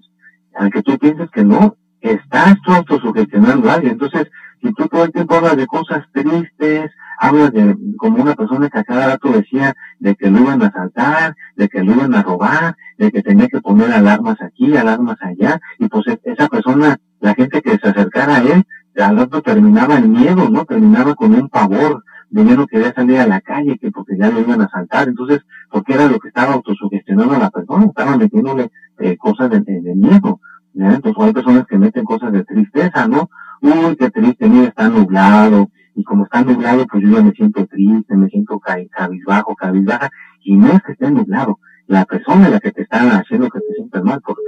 aunque 0.54 0.82
tú 0.82 0.98
pienses 0.98 1.30
que 1.30 1.44
no, 1.44 1.76
estás 2.00 2.56
tú 2.64 2.72
autosugestionando 2.72 3.68
a 3.68 3.74
alguien. 3.74 3.92
Entonces, 3.92 4.30
si 4.62 4.72
tú 4.72 4.88
todo 4.88 5.04
el 5.04 5.12
tiempo 5.12 5.34
hablas 5.34 5.58
de 5.58 5.66
cosas 5.66 6.04
tristes, 6.12 6.90
hablas 7.18 7.52
de, 7.52 7.76
como 7.98 8.22
una 8.22 8.34
persona 8.34 8.70
que 8.70 8.78
a 8.78 8.84
cada 8.84 9.08
rato 9.08 9.30
decía 9.30 9.74
de 9.98 10.14
que 10.14 10.30
lo 10.30 10.40
iban 10.40 10.62
a 10.62 10.68
asaltar, 10.68 11.34
de 11.54 11.68
que 11.68 11.82
lo 11.82 11.92
iban 11.92 12.14
a 12.14 12.22
robar, 12.22 12.76
de 12.96 13.10
que 13.10 13.22
tenía 13.22 13.48
que 13.48 13.60
poner 13.60 13.92
alarmas 13.92 14.40
aquí, 14.40 14.74
alarmas 14.74 15.18
allá, 15.20 15.60
y 15.78 15.88
pues 15.88 16.06
e, 16.06 16.18
esa 16.24 16.48
persona, 16.48 16.96
la 17.20 17.34
gente 17.34 17.60
que 17.60 17.76
se 17.76 17.88
acercara 17.88 18.36
a 18.36 18.42
él, 18.42 18.64
al 18.96 19.18
rato 19.18 19.42
terminaba 19.42 19.96
en 19.96 20.12
miedo, 20.12 20.48
¿no? 20.48 20.64
Terminaba 20.64 21.14
con 21.14 21.34
un 21.34 21.50
pavor, 21.50 22.02
de 22.34 22.44
ya 22.44 22.56
no 22.56 22.66
quería 22.66 22.92
salir 22.92 23.20
a 23.20 23.28
la 23.28 23.40
calle, 23.40 23.78
que 23.78 23.92
porque 23.92 24.16
ya 24.18 24.28
lo 24.28 24.40
iban 24.40 24.60
a 24.60 24.64
asaltar, 24.64 25.06
entonces, 25.06 25.42
porque 25.70 25.94
era 25.94 26.08
lo 26.08 26.18
que 26.18 26.28
estaba 26.28 26.54
autosugestionando 26.54 27.34
a 27.34 27.38
la 27.38 27.50
persona, 27.50 27.84
estaba 27.86 28.16
metiéndole 28.16 28.72
eh, 28.98 29.16
cosas 29.16 29.50
de, 29.50 29.60
de, 29.60 29.94
miedo, 29.94 30.40
¿ya? 30.72 30.94
Entonces 30.94 31.24
hay 31.24 31.32
personas 31.32 31.64
que 31.68 31.78
meten 31.78 32.04
cosas 32.04 32.32
de 32.32 32.44
tristeza, 32.44 33.06
¿no? 33.06 33.30
Uy, 33.60 33.94
qué 33.96 34.10
triste, 34.10 34.48
mira, 34.48 34.68
está 34.68 34.88
nublado, 34.88 35.70
y 35.94 36.02
como 36.02 36.24
está 36.24 36.42
nublado, 36.42 36.84
pues 36.88 37.04
yo 37.04 37.10
ya 37.10 37.22
me 37.22 37.30
siento 37.30 37.64
triste, 37.66 38.16
me 38.16 38.28
siento 38.28 38.58
cabizbajo, 38.58 39.54
cabizbaja, 39.54 40.10
y 40.42 40.56
no 40.56 40.72
es 40.72 40.82
que 40.82 40.92
esté 40.92 41.12
nublado, 41.12 41.60
la 41.86 42.04
persona 42.04 42.46
es 42.46 42.50
la 42.50 42.58
que 42.58 42.72
te 42.72 42.82
está 42.82 43.16
haciendo 43.16 43.48
que 43.48 43.60
te 43.60 43.74
sientas 43.74 44.02
mal, 44.02 44.20
porque 44.24 44.42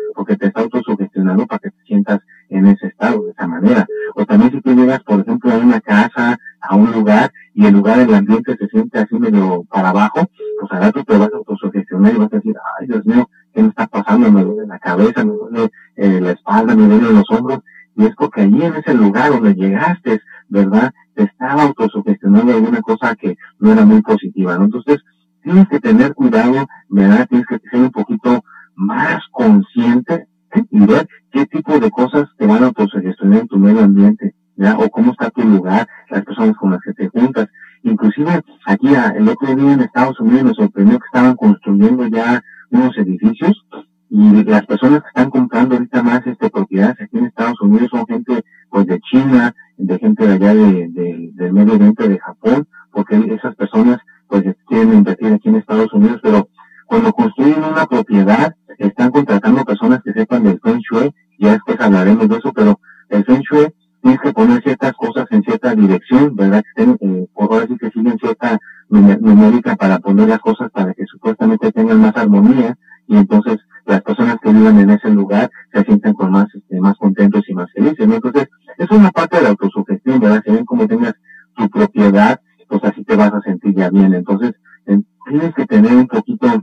lugar, 7.87 8.01
el 8.01 8.14
ambiente 8.14 8.57
se 8.57 8.66
siente 8.68 8.99
así 8.99 9.16
medio 9.16 9.62
para 9.70 9.90
abajo, 9.90 10.29
pues 10.61 10.72
al 10.72 10.83
rato 10.83 11.05
te 11.05 11.16
vas 11.16 11.33
a 11.33 11.37
autosugestionar 11.37 12.14
y 12.14 12.18
vas 12.18 12.33
a 12.33 12.37
decir, 12.37 12.55
ay 12.81 12.87
Dios 12.88 13.07
mío, 13.07 13.29
¿qué 13.55 13.62
me 13.62 13.68
está 13.68 13.87
pasando? 13.87 14.31
Me 14.33 14.42
duele 14.42 14.66
la 14.66 14.79
cabeza, 14.79 15.25
me 15.25 15.33
duele 15.33 15.70
eh, 15.96 16.20
la 16.20 16.33
espalda, 16.33 16.75
me 16.75 16.88
duele 16.88 17.12
los 17.12 17.31
hombros, 17.31 17.61
y 17.94 18.07
es 18.07 18.14
porque 18.16 18.42
allí 18.42 18.62
en 18.62 18.75
ese 18.75 18.92
lugar 18.92 19.31
donde 19.31 19.55
llegaste, 19.55 20.20
¿verdad? 20.49 20.92
Te 21.14 21.25
estaba 21.25 21.62
autosugestionando 21.62 22.53
alguna 22.53 22.83
cosa 22.83 23.14
que 23.14 23.37
no 23.61 23.72
era 23.72 23.85
muy 23.85 24.03
positiva, 24.03 24.59
¿no? 24.59 24.64
Entonces, 24.64 24.99
tienes 25.42 25.68
que 25.68 25.79
tener 25.79 26.14
cuidado, 26.14 26.66
¿verdad? 26.88 27.27
Tienes 27.29 27.46
que 27.46 27.61
ser 27.70 27.81
un 27.81 27.90
poquito 27.90 28.42
más 28.75 29.22
consciente 29.31 30.27
¿eh? 30.55 30.64
y 30.70 30.81
ver 30.87 31.09
qué 31.31 31.46
tipo 31.46 31.79
de 31.79 31.90
cosas 31.90 32.29
te 32.37 32.46
van 32.46 32.64
a 32.64 32.66
autosugestionar 32.66 33.42
en 33.42 33.49
tu 33.49 33.59
medio 33.59 33.81
ambiente, 33.81 34.35
¿ya? 34.57 34.77
O 34.77 34.90
cómo 34.90 35.12
está 35.12 35.31
tu 35.31 35.42
lugar, 35.42 35.88
las 36.11 36.25
personas 36.25 36.57
con 36.57 36.72
las 36.72 36.81
que 36.83 36.92
te 36.92 37.09
juntas. 37.09 37.49
Inclusive, 37.87 38.42
aquí 38.66 38.88
el 38.88 39.29
otro 39.29 39.55
día 39.55 39.72
en 39.72 39.81
Estados 39.81 40.18
Unidos 40.18 40.42
me 40.42 40.55
sorprendió 40.55 40.99
que 40.99 41.07
estaban 41.07 41.37
construyendo 41.37 42.05
ya 42.09 42.42
unos 42.70 42.99
edificios 42.99 43.64
y 44.11 44.42
las 44.42 44.66
personas 44.66 45.03
que 45.03 45.09
están 45.09 45.31
comprando 45.31 45.77
ahorita 45.77 46.03
más 46.03 46.27
este 46.27 46.51
propiedades 46.51 47.01
aquí 47.01 47.16
en 47.16 47.27
Estados 47.27 47.61
Unidos 47.61 47.88
son 47.92 48.05
gente 48.07 48.44
pues 48.70 48.87
de 48.87 48.99
China, 49.01 49.55
de 49.77 49.99
gente 49.99 50.27
de 50.27 50.35
allá 50.35 50.55
de, 50.55 50.88
de, 50.88 51.31
del 51.35 51.53
Medio 51.53 51.75
Oriente 51.75 52.09
de 52.09 52.18
Japón, 52.18 52.66
porque 52.90 53.16
esas 53.33 53.55
personas 53.55 53.99
pues 54.27 54.42
quieren 54.66 54.92
invertir 54.92 55.33
aquí 55.33 55.49
en 55.49 55.57
Estados 55.57 55.92
Unidos, 55.92 56.18
pero 56.25 56.49
cuando 56.87 57.12
construyen 57.12 57.62
una 57.62 57.87
propiedad, 57.87 58.53
están 58.79 59.12
contratando 59.12 59.64
personas 59.64 60.03
que 60.03 60.12
sepan 60.12 60.42
del 60.42 60.59
Feng 60.59 60.81
Shui, 60.81 61.14
ya 61.38 61.53
después 61.53 61.81
hablaremos 61.81 62.29
de 62.29 62.37
eso, 62.37 62.53
pero 62.53 62.81
el 63.11 63.25
Feng 63.25 63.42
Shui 63.42 63.68
poner 64.37 64.62
ciertas 64.62 64.92
cosas 64.92 65.25
en 65.31 65.42
cierta 65.42 65.75
dirección, 65.75 66.37
¿verdad? 66.37 66.62
Que 66.62 66.83
estén, 66.83 66.99
eh, 67.01 67.27
ahora 67.37 67.66
sí 67.66 67.79
que 67.79 67.90
siguen 67.90 68.18
cierta 68.18 68.59
numérica 68.90 69.77
para 69.77 69.99
poner 69.99 70.29
las 70.29 70.40
cosas 70.40 70.70
para 70.70 70.92
que 70.92 71.07
supuestamente 71.07 71.72
tengan 71.72 72.03
más 72.03 72.14
armonía 72.16 72.77
y 73.09 73.16
entonces 73.16 73.57
las 73.87 74.03
personas 74.03 74.37
que 74.42 74.53
viven 74.53 74.79
en 74.79 74.90
ese 74.90 75.09
lugar 75.09 75.51
se 75.72 75.83
sienten 75.85 76.12
con 76.12 76.31
más, 76.33 76.55
este, 76.55 76.79
más 76.81 76.99
contentos 76.99 77.49
y 77.49 77.55
más 77.55 77.72
felices. 77.72 77.99
Entonces, 77.99 78.49
es 78.77 78.90
una 78.90 79.11
parte 79.11 79.38
de 79.38 79.44
la 79.44 79.49
autosugestión, 79.49 80.20
¿verdad? 80.20 80.42
Si 80.44 80.53
ven 80.53 80.66
como 80.66 80.87
tengas 80.87 81.14
tu 81.57 81.70
propiedad, 81.70 82.38
pues 82.68 82.85
así 82.85 83.05
te 83.05 83.16
vas 83.16 83.33
a 83.33 83.40
sentir 83.40 83.75
ya 83.75 83.88
bien. 83.88 84.12
Entonces, 84.12 84.53
tienes 84.85 85.55
que 85.55 85.64
tener 85.64 85.94
un 85.94 86.09
poquito 86.09 86.62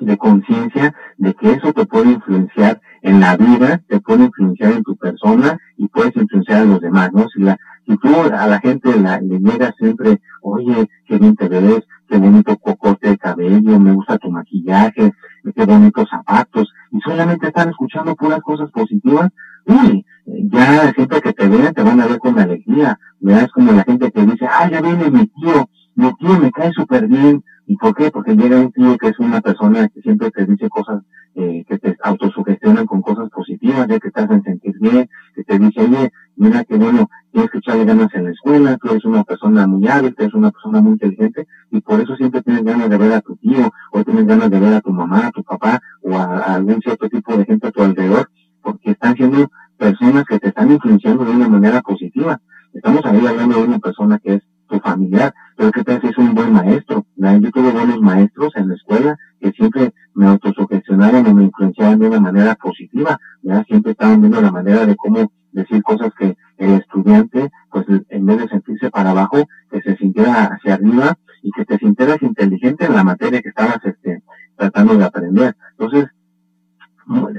de 0.00 0.16
conciencia 0.16 0.92
de 1.16 1.34
que 1.34 1.52
eso 1.52 1.72
te 1.72 1.86
puede 1.86 2.10
influenciar 2.10 2.80
en 3.08 3.20
la 3.20 3.36
vida, 3.36 3.80
te 3.88 4.00
puede 4.00 4.24
influenciar 4.24 4.72
en 4.72 4.82
tu 4.82 4.94
persona 4.96 5.58
y 5.76 5.88
puedes 5.88 6.14
influenciar 6.14 6.62
a 6.62 6.64
los 6.64 6.80
demás, 6.80 7.10
¿no? 7.12 7.26
Si 7.28 7.40
la, 7.40 7.56
si 7.86 7.96
tú 7.96 8.08
a 8.14 8.46
la 8.46 8.58
gente 8.60 8.98
la, 9.00 9.18
le 9.20 9.38
llegas 9.38 9.74
siempre, 9.78 10.20
oye, 10.42 10.88
qué 11.06 11.18
bien 11.18 11.34
te 11.34 11.48
ves, 11.48 11.84
qué 12.06 12.18
bonito 12.18 12.56
corte 12.58 13.08
de 13.08 13.16
cabello, 13.16 13.80
me 13.80 13.92
gusta 13.92 14.18
tu 14.18 14.30
maquillaje, 14.30 15.12
qué 15.54 15.64
bonitos 15.64 16.08
zapatos, 16.10 16.70
y 16.90 17.00
solamente 17.00 17.46
están 17.46 17.70
escuchando 17.70 18.14
puras 18.14 18.40
cosas 18.40 18.70
positivas, 18.70 19.30
uy, 19.64 20.04
ya 20.26 20.92
siempre 20.92 21.22
que 21.22 21.32
te 21.32 21.48
vean 21.48 21.72
te 21.72 21.82
van 21.82 22.00
a 22.00 22.06
ver 22.06 22.18
con 22.18 22.38
alegría, 22.38 22.98
es 23.22 23.48
como 23.52 23.72
la 23.72 23.84
gente 23.84 24.10
que 24.12 24.26
dice, 24.26 24.46
ah, 24.46 24.68
ya 24.70 24.82
viene 24.82 25.10
mi 25.10 25.26
tío, 25.28 25.68
mi 25.98 26.14
tío 26.14 26.38
me 26.38 26.50
cae 26.50 26.72
súper 26.72 27.06
bien, 27.06 27.42
¿Y 27.68 27.76
por 27.76 27.94
qué? 27.94 28.10
Porque 28.10 28.34
llega 28.34 28.58
un 28.58 28.72
tío 28.72 28.96
que 28.96 29.08
es 29.08 29.18
una 29.18 29.42
persona 29.42 29.88
que 29.88 30.00
siempre 30.00 30.30
te 30.30 30.46
dice 30.46 30.70
cosas, 30.70 31.02
eh, 31.34 31.66
que 31.68 31.78
te 31.78 31.98
autosugestionan 32.02 32.86
con 32.86 33.02
cosas 33.02 33.28
positivas, 33.28 33.86
ya 33.86 34.00
que 34.00 34.10
te 34.10 34.22
hacen 34.22 34.42
sentir 34.42 34.74
bien, 34.80 35.06
que 35.34 35.44
te 35.44 35.58
dice, 35.58 35.82
oye, 35.82 36.10
mira 36.36 36.64
que 36.64 36.76
bueno, 36.78 37.10
tienes 37.30 37.50
que 37.50 37.58
echarle 37.58 37.84
ganas 37.84 38.08
en 38.14 38.24
la 38.24 38.30
escuela, 38.30 38.78
tú 38.78 38.88
eres 38.88 39.04
una 39.04 39.22
persona 39.22 39.66
muy 39.66 39.86
hábil, 39.86 40.14
tú 40.14 40.22
eres 40.22 40.34
una 40.34 40.50
persona 40.50 40.80
muy 40.80 40.92
inteligente, 40.92 41.46
y 41.70 41.82
por 41.82 42.00
eso 42.00 42.16
siempre 42.16 42.40
tienes 42.40 42.64
ganas 42.64 42.88
de 42.88 42.96
ver 42.96 43.12
a 43.12 43.20
tu 43.20 43.36
tío, 43.36 43.70
o 43.92 44.02
tienes 44.02 44.26
ganas 44.26 44.50
de 44.50 44.60
ver 44.60 44.72
a 44.72 44.80
tu 44.80 44.90
mamá, 44.90 45.26
a 45.26 45.30
tu 45.30 45.44
papá, 45.44 45.78
o 46.00 46.16
a, 46.16 46.54
algún 46.54 46.80
cierto 46.80 47.10
tipo 47.10 47.36
de 47.36 47.44
gente 47.44 47.66
a 47.66 47.70
tu 47.70 47.82
alrededor, 47.82 48.30
porque 48.62 48.92
están 48.92 49.14
siendo 49.14 49.50
personas 49.76 50.24
que 50.24 50.38
te 50.38 50.48
están 50.48 50.70
influenciando 50.70 51.26
de 51.26 51.32
una 51.32 51.50
manera 51.50 51.82
positiva. 51.82 52.40
Estamos 52.72 53.04
ahí 53.04 53.26
hablando 53.26 53.58
de 53.58 53.64
una 53.64 53.78
persona 53.78 54.18
que 54.18 54.36
es 54.36 54.42
tu 54.68 54.80
familiar, 54.80 55.34
pero 55.58 55.72
que 55.72 55.82
tal 55.82 56.00
si 56.00 56.20
un 56.20 56.34
buen 56.34 56.52
maestro. 56.52 57.04
Yo 57.16 57.50
tuve 57.50 57.72
buenos 57.72 58.00
maestros 58.00 58.52
en 58.54 58.68
la 58.68 58.76
escuela 58.76 59.18
que 59.40 59.50
siempre 59.50 59.92
me 60.14 60.28
autosugestionaron 60.28 61.26
y 61.26 61.34
me 61.34 61.42
influenciaban 61.42 61.98
de 61.98 62.06
una 62.06 62.20
manera 62.20 62.54
positiva, 62.54 63.18
¿ya? 63.42 63.64
siempre 63.64 63.92
estaban 63.92 64.20
viendo 64.20 64.40
la 64.40 64.52
manera 64.52 64.86
de 64.86 64.94
cómo 64.94 65.32
decir 65.50 65.82
cosas 65.82 66.12
que 66.16 66.36
el 66.58 66.74
estudiante, 66.74 67.50
pues 67.72 67.86
en 68.08 68.26
vez 68.26 68.38
de 68.38 68.48
sentirse 68.48 68.88
para 68.90 69.10
abajo, 69.10 69.48
que 69.68 69.82
se 69.82 69.96
sintiera 69.96 70.44
hacia 70.44 70.74
arriba 70.74 71.18
y 71.42 71.50
que 71.50 71.64
te 71.64 71.76
sintieras 71.78 72.22
inteligente 72.22 72.84
en 72.84 72.94
la 72.94 73.02
materia 73.02 73.42
que 73.42 73.48
estabas 73.48 73.84
este, 73.84 74.22
tratando 74.56 74.96
de 74.96 75.04
aprender. 75.04 75.56
Entonces, 75.76 76.08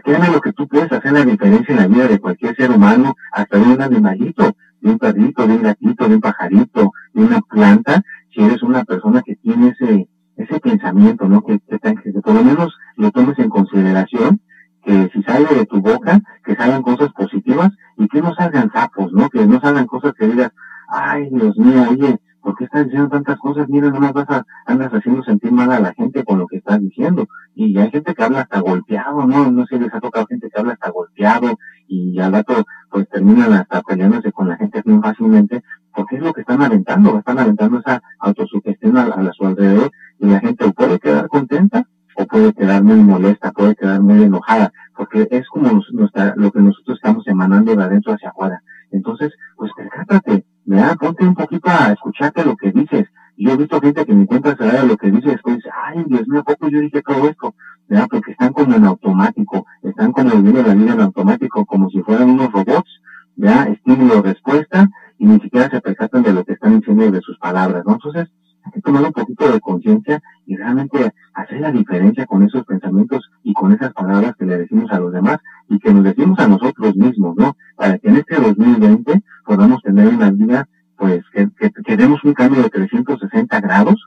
créeme 0.04 0.30
lo 0.30 0.42
que 0.42 0.52
tú 0.52 0.68
puedes 0.68 0.92
hacer 0.92 1.14
la 1.14 1.24
diferencia 1.24 1.74
en 1.74 1.82
la 1.82 1.88
vida 1.88 2.08
de 2.10 2.20
cualquier 2.20 2.54
ser 2.58 2.72
humano, 2.72 3.16
hasta 3.32 3.58
de 3.58 3.64
un 3.64 3.82
animalito 3.82 4.56
de 4.82 4.92
un 4.92 5.00
perrito, 5.00 5.48
de 5.48 5.54
un 5.54 5.64
gatito, 5.64 6.08
de 6.08 6.16
un 6.16 6.22
pajarito, 6.22 6.92
una 7.20 7.42
planta, 7.42 8.02
si 8.34 8.42
eres 8.42 8.64
una 8.64 8.84
persona 8.84 9.22
que 9.22 9.36
tiene 9.36 9.70
ese, 9.70 10.08
ese 10.38 10.60
pensamiento, 10.60 11.28
¿no? 11.28 11.42
Que, 11.44 11.60
que, 11.60 11.80
que 11.80 12.12
por 12.22 12.34
lo 12.34 12.44
menos 12.44 12.74
lo 12.96 13.12
tomes 13.12 13.38
en 13.40 13.50
consideración, 13.50 14.42
que 14.84 15.10
si 15.14 15.22
sale 15.24 15.48
de 15.54 15.66
tu 15.66 15.82
boca, 15.82 16.22
que 16.44 16.56
salgan 16.56 16.82
cosas 16.82 17.12
positivas 17.14 17.72
y 17.98 18.08
que 18.08 18.22
no 18.22 18.34
salgan 18.34 18.72
sapos, 18.72 19.12
¿no? 19.12 19.30
Que 19.30 19.46
no 19.46 19.60
salgan 19.60 19.88
cosas 19.88 20.14
que 20.18 20.28
digas, 20.28 20.52
ay, 20.88 21.30
Dios 21.32 21.58
mío, 21.58 21.86
oye, 21.90 22.20
¿por 22.42 22.56
qué 22.56 22.66
estás 22.66 22.86
diciendo 22.86 23.10
tantas 23.10 23.38
cosas? 23.40 23.68
Mira, 23.70 23.90
nomás 23.90 24.14
vas 24.14 24.30
a, 24.30 24.46
andas 24.66 24.92
haciendo 24.92 25.24
sentir 25.24 25.52
mal 25.52 25.72
a 25.72 25.80
la 25.80 25.94
gente 25.94 26.24
con 26.24 26.40
lo 26.40 26.48
que 26.48 26.58
estás 26.58 26.80
diciendo. 26.80 27.28
Y 27.56 27.78
hay 27.78 27.92
gente 27.92 28.16
que 28.16 28.24
habla 28.24 28.42
hasta 28.42 28.62
golpeado, 28.62 29.26
¿no? 29.28 29.52
No 29.52 29.66
sé 29.66 29.78
les 29.78 29.94
ha 29.94 30.00
tocado 30.00 30.26
gente 30.28 30.50
que 30.50 30.60
habla 30.60 30.74
hasta 30.74 30.92
golpeado 30.92 31.60
y 31.88 32.20
al 32.20 32.32
rato 32.32 32.64
pues 32.90 33.10
terminan 33.10 33.54
hasta 33.54 33.82
peleándose 33.82 34.32
con 34.32 34.48
la 34.48 34.58
gente 34.58 34.82
muy 34.86 35.02
fácilmente 35.02 35.64
porque 36.00 36.16
es 36.16 36.22
lo 36.22 36.32
que 36.32 36.40
están 36.40 36.62
aventando, 36.62 37.20
están 37.20 37.40
aventando 37.40 37.80
esa 37.80 38.02
autosugestión 38.20 38.96
a, 38.96 39.02
a, 39.02 39.34
su 39.34 39.46
alrededor 39.46 39.92
y 40.18 40.28
la 40.28 40.40
gente 40.40 40.72
puede 40.72 40.98
quedar 40.98 41.28
contenta 41.28 41.84
o 42.16 42.26
puede 42.26 42.54
quedar 42.54 42.82
muy 42.82 43.02
molesta, 43.02 43.52
puede 43.52 43.76
quedar 43.76 44.00
muy 44.00 44.24
enojada, 44.24 44.72
porque 44.96 45.28
es 45.30 45.46
como 45.50 45.82
nuestra, 45.92 46.36
lo 46.38 46.54
que 46.54 46.62
nosotros 46.62 46.96
estamos 46.96 47.28
emanando 47.28 47.76
de 47.76 47.84
adentro 47.84 48.14
hacia 48.14 48.30
afuera. 48.30 48.64
Entonces, 48.92 49.34
pues 49.58 49.74
percátate, 49.76 50.46
¿verdad? 50.64 50.96
Ponte 50.96 51.28
un 51.28 51.36
poquito 51.36 51.70
a 51.70 51.92
escucharte 51.92 52.46
lo 52.46 52.56
que 52.56 52.72
dices. 52.72 53.10
Yo 53.36 53.52
he 53.52 53.58
visto 53.58 53.82
gente 53.82 54.06
que 54.06 54.14
me 54.14 54.22
encuentra 54.22 54.56
cerrada 54.56 54.86
lo 54.86 54.96
que 54.96 55.12
dice 55.12 55.32
después 55.32 55.58
dice, 55.58 55.70
ay, 55.86 56.06
Dios 56.08 56.26
mío, 56.30 56.46
poco 56.46 56.70
yo 56.70 56.80
dije 56.80 57.02
todo 57.02 57.28
esto? 57.28 57.54
¿verdad? 57.90 58.08
Porque 58.10 58.32
están 58.32 58.54
como 58.54 58.74
en 58.74 58.86
automático, 58.86 59.66
están 59.84 60.14
como 60.14 60.30
viviendo 60.30 60.64
la 60.64 60.76
vida 60.76 60.94
en 60.94 61.02
automático, 61.02 61.66
como 61.66 61.90
si 61.90 62.02
fueran 62.04 62.30
unos 62.30 62.54
robots, 62.54 63.02
¿verdad? 63.36 63.68
Estímulo-respuesta, 63.68 64.88
y 65.20 65.26
ni 65.26 65.40
siquiera 65.40 65.70
se 65.70 65.82
percatan 65.82 66.24
de 66.24 66.34
lo 66.34 66.44
que 66.46 66.54
están 66.54 66.80
diciendo 66.80 67.12
de 67.12 67.22
sus 67.22 67.38
palabras, 67.38 67.84
¿no? 67.86 67.94
Entonces, 67.94 68.30
hay 68.64 68.72
que 68.72 68.82
tomar 68.82 69.04
un 69.04 69.12
poquito 69.12 69.52
de 69.52 69.60
conciencia 69.60 70.22
y 70.46 70.56
realmente 70.56 71.14
hacer 71.34 71.60
la 71.60 71.72
diferencia 71.72 72.26
con 72.26 72.44
esos 72.44 72.66
pensamientos 72.66 73.30
y 73.44 73.54
con 73.54 73.74
esas 73.74 73.94
palabras 73.94 74.36
que 74.38 74.46
le 74.46 74.58
decimos 74.58 74.90
a 74.92 75.00
los 75.00 75.12
demás 75.12 75.40
y 75.68 75.78
que 75.80 75.94
nos 75.94 76.04
decimos 76.04 76.40
a 76.40 76.48
nosotros 76.48 76.96
mismos, 76.96 77.36
¿no? 77.38 77.56
Para 77.76 77.98
que 78.00 78.10
en 78.10 78.16
este 78.18 78.36
2020 78.36 79.22
podamos 79.46 79.82
tener 79.82 80.08
una 80.08 80.32
vida, 80.32 80.68
pues, 80.98 81.22
que, 81.34 81.50
que, 81.86 81.98
demos 81.98 82.24
un 82.24 82.34
cambio 82.34 82.64
de 82.64 82.70
360 82.70 83.60
grados 83.60 84.02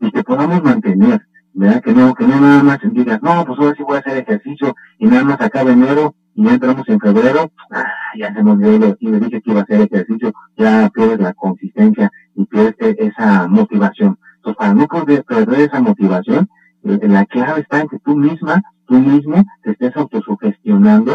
y 0.00 0.10
que 0.10 0.24
podamos 0.24 0.62
mantener, 0.62 1.26
¿verdad? 1.52 1.82
Que 1.82 1.92
no, 1.92 2.14
que 2.14 2.26
no 2.26 2.40
nada 2.40 2.62
más 2.62 2.78
digas, 2.82 3.22
no, 3.22 3.44
pues 3.44 3.58
ahora 3.58 3.74
sí 3.76 3.82
voy 3.82 3.96
a 3.96 4.00
hacer 4.00 4.16
ejercicio 4.16 4.74
y 4.98 5.06
nada 5.06 5.24
más 5.24 5.38
de 5.38 5.72
enero 5.72 6.14
y 6.34 6.44
ya 6.44 6.54
entramos 6.54 6.88
en 6.88 7.00
febrero, 7.00 7.50
ah, 7.70 7.86
ya 8.16 8.34
se 8.34 8.42
nos 8.42 8.58
dio 8.58 8.78
lo 8.78 8.96
que 8.96 9.10
dije 9.10 9.40
que 9.40 9.50
iba 9.50 9.60
a 9.60 9.62
hacer 9.62 9.82
ejercicio, 9.82 10.32
ya 10.56 10.90
pierdes 10.92 11.20
la 11.20 11.34
consistencia 11.34 12.10
y 12.34 12.44
pierdes 12.46 12.96
esa 12.98 13.46
motivación. 13.48 14.18
Entonces, 14.36 14.58
para 14.58 14.74
no 14.74 14.86
poder 14.86 15.24
perder 15.24 15.60
esa 15.60 15.80
motivación, 15.80 16.48
eh, 16.84 16.98
la 17.02 17.24
clave 17.26 17.60
está 17.60 17.80
en 17.80 17.88
que 17.88 17.98
tú 18.00 18.16
misma, 18.16 18.62
tú 18.86 18.94
mismo, 19.00 19.44
te 19.62 19.72
estés 19.72 19.96
autosugestionando 19.96 21.14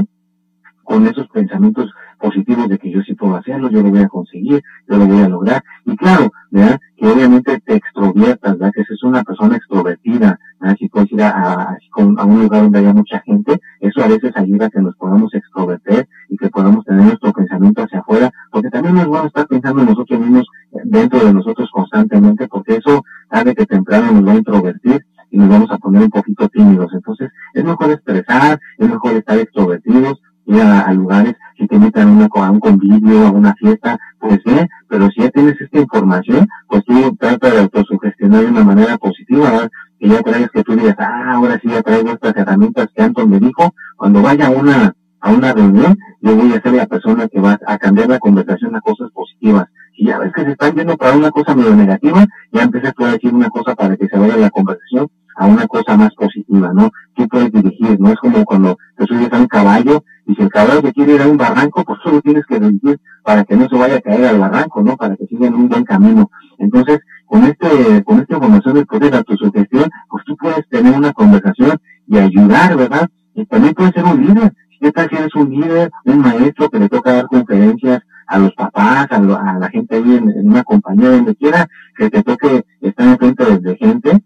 con 0.89 1.05
esos 1.05 1.27
pensamientos 1.27 1.93
positivos 2.17 2.67
de 2.67 2.79
que 2.79 2.89
yo 2.89 3.01
sí 3.03 3.13
puedo 3.13 3.35
hacerlo, 3.35 3.69
yo 3.69 3.83
lo 3.83 3.91
voy 3.91 3.99
a 3.99 4.07
conseguir, 4.07 4.63
yo 4.87 4.97
lo 4.97 5.05
voy 5.05 5.21
a 5.21 5.29
lograr. 5.29 5.63
Y 5.85 5.95
claro, 5.95 6.31
¿verdad? 6.49 6.79
que 6.97 7.07
obviamente 7.07 7.61
te 7.63 7.75
extroviertas, 7.75 8.57
¿verdad? 8.57 8.71
que 8.73 8.83
si 8.85 8.95
es 8.95 9.03
una 9.03 9.23
persona 9.23 9.57
extrovertida, 9.57 10.39
¿verdad? 10.59 10.75
si 10.79 10.89
puedes 10.89 11.11
ir 11.11 11.21
a, 11.21 11.29
a, 11.29 11.77
a, 11.95 12.25
un 12.25 12.41
lugar 12.41 12.63
donde 12.63 12.79
haya 12.79 12.91
mucha 12.91 13.19
gente, 13.19 13.61
eso 13.79 14.03
a 14.03 14.07
veces 14.07 14.31
ayuda 14.35 14.65
a 14.65 14.69
que 14.71 14.81
nos 14.81 14.95
podamos 14.95 15.31
extroverter 15.35 16.09
y 16.27 16.37
que 16.37 16.49
podamos 16.49 16.83
tener 16.85 17.05
nuestro 17.05 17.33
pensamiento 17.33 17.83
hacia 17.83 17.99
afuera, 17.99 18.31
porque 18.51 18.71
también 18.71 18.95
no 18.95 19.01
es 19.01 19.07
bueno 19.07 19.27
estar 19.27 19.45
pensando 19.45 19.83
en 19.83 19.89
nosotros 19.89 20.19
mismos 20.19 20.47
dentro 20.85 21.23
de 21.23 21.33
nosotros 21.33 21.69
constantemente, 21.71 22.47
porque 22.47 22.77
eso 22.77 23.03
tarde 23.29 23.53
que 23.53 23.67
temprano 23.67 24.11
nos 24.11 24.27
va 24.27 24.31
a 24.31 24.37
introvertir 24.37 25.05
y 25.29 25.37
nos 25.37 25.49
vamos 25.49 25.69
a 25.69 25.77
poner 25.77 26.01
un 26.01 26.09
poquito 26.09 26.49
tímidos. 26.49 26.91
Entonces, 26.93 27.29
es 27.53 27.63
mejor 27.63 27.91
expresar, 27.91 28.59
es 28.79 28.89
mejor 28.89 29.13
estar 29.13 29.37
extrovertidos, 29.37 30.19
a, 30.57 30.91
lugares, 30.93 31.35
si 31.57 31.67
te 31.67 31.75
invitan 31.75 32.21
a, 32.21 32.27
a 32.45 32.51
un 32.51 32.59
convivio, 32.59 33.27
a 33.27 33.31
una 33.31 33.53
fiesta, 33.55 33.97
pues 34.19 34.43
bien, 34.43 34.67
pero 34.87 35.09
si 35.11 35.21
ya 35.21 35.29
tienes 35.29 35.59
esta 35.59 35.79
información, 35.79 36.47
pues 36.67 36.83
tú 36.85 37.15
trata 37.17 37.49
de 37.51 37.59
autosugestionar 37.59 38.41
de 38.41 38.47
una 38.47 38.63
manera 38.63 38.97
positiva, 38.97 39.51
¿verdad? 39.51 39.71
que 39.99 40.07
ya 40.07 40.21
traigas 40.21 40.51
que 40.51 40.63
tú 40.63 40.75
digas, 40.75 40.95
ah, 40.97 41.33
ahora 41.33 41.59
sí 41.61 41.69
ya 41.69 41.81
traigo 41.83 42.11
estas 42.11 42.35
herramientas 42.35 42.87
que 42.95 43.03
Anton 43.03 43.29
me 43.29 43.39
dijo, 43.39 43.73
cuando 43.97 44.21
vaya 44.21 44.47
a 44.47 44.49
una, 44.49 44.95
a 45.19 45.31
una 45.31 45.53
reunión, 45.53 45.97
yo 46.21 46.35
voy 46.35 46.53
a 46.53 46.61
ser 46.61 46.73
la 46.73 46.87
persona 46.87 47.27
que 47.27 47.41
va 47.41 47.59
a 47.67 47.77
cambiar 47.77 48.09
la 48.09 48.19
conversación 48.19 48.75
a 48.75 48.81
cosas 48.81 49.11
positivas. 49.11 49.67
Si 49.95 50.05
ya 50.05 50.17
ves 50.17 50.31
que 50.33 50.45
se 50.45 50.51
están 50.51 50.75
yendo 50.75 50.95
para 50.95 51.17
una 51.17 51.31
cosa 51.31 51.53
medio 51.53 51.75
negativa, 51.75 52.25
ya 52.53 52.63
empiezas 52.63 52.93
tú 52.95 53.03
a 53.03 53.11
decir 53.11 53.33
una 53.33 53.49
cosa 53.49 53.75
para 53.75 53.97
que 53.97 54.07
se 54.07 54.17
vaya 54.17 54.37
la 54.37 54.49
conversación 54.49 55.09
a 55.35 55.45
una 55.45 55.67
cosa 55.67 55.95
más 55.97 56.13
positiva, 56.15 56.71
¿no? 56.73 56.91
Tú 57.15 57.27
puedes 57.27 57.51
dirigir, 57.51 57.99
no 57.99 58.09
es 58.09 58.17
como 58.17 58.43
cuando 58.45 58.77
te 58.97 59.05
subes 59.05 59.31
a 59.31 59.37
un 59.37 59.47
caballo 59.47 60.03
y 60.29 60.35
si 60.35 60.43
el 60.43 60.49
caballo 60.49 60.93
quiere 60.93 61.15
ir 61.15 61.21
a 61.23 61.27
un 61.27 61.37
barranco, 61.37 61.83
pues 61.83 61.97
solo 62.03 62.21
tienes 62.21 62.45
que 62.45 62.59
dirigir 62.59 62.99
para 63.23 63.43
que 63.45 63.55
no 63.55 63.67
se 63.67 63.75
vaya 63.75 63.95
a 63.95 64.01
caer 64.01 64.25
al 64.25 64.37
barranco, 64.37 64.83
¿no? 64.83 64.95
Para 64.95 65.15
que 65.15 65.25
siga 65.25 65.47
en 65.47 65.55
un 65.55 65.67
buen 65.67 65.83
camino. 65.83 66.29
Entonces, 66.59 66.99
con 67.25 67.45
este, 67.45 68.03
con 68.03 68.19
esta 68.19 68.35
información 68.35 68.75
del 68.75 68.85
poder 68.85 69.09
de 69.09 69.17
autosugestión, 69.17 69.89
pues 70.07 70.23
tú 70.25 70.37
puedes 70.37 70.69
tener 70.69 70.93
una 70.95 71.13
conversación 71.13 71.79
y 72.05 72.19
ayudar, 72.19 72.77
¿verdad? 72.77 73.09
Y 73.33 73.43
también 73.47 73.73
puedes 73.73 73.91
ser 73.93 74.03
un 74.03 74.23
líder. 74.23 74.53
¿Qué 74.79 74.91
tal 74.91 75.09
si 75.09 75.15
eres 75.15 75.33
un 75.33 75.49
líder, 75.49 75.89
un 76.05 76.19
maestro 76.19 76.69
que 76.69 76.77
le 76.77 76.89
toca 76.89 77.11
dar 77.11 77.25
conferencias 77.25 78.03
a 78.27 78.37
los 78.37 78.53
papás, 78.53 79.07
a, 79.09 79.19
la 79.19 79.69
gente 79.69 79.95
ahí 79.95 80.15
en, 80.15 80.47
una 80.47 80.63
compañía, 80.63 81.09
donde 81.09 81.35
quiera, 81.35 81.67
que 81.97 82.07
te 82.11 82.21
toque 82.21 82.65
estar 82.81 83.07
enfrente 83.07 83.45
de, 83.45 83.57
de 83.57 83.75
gente? 83.77 84.21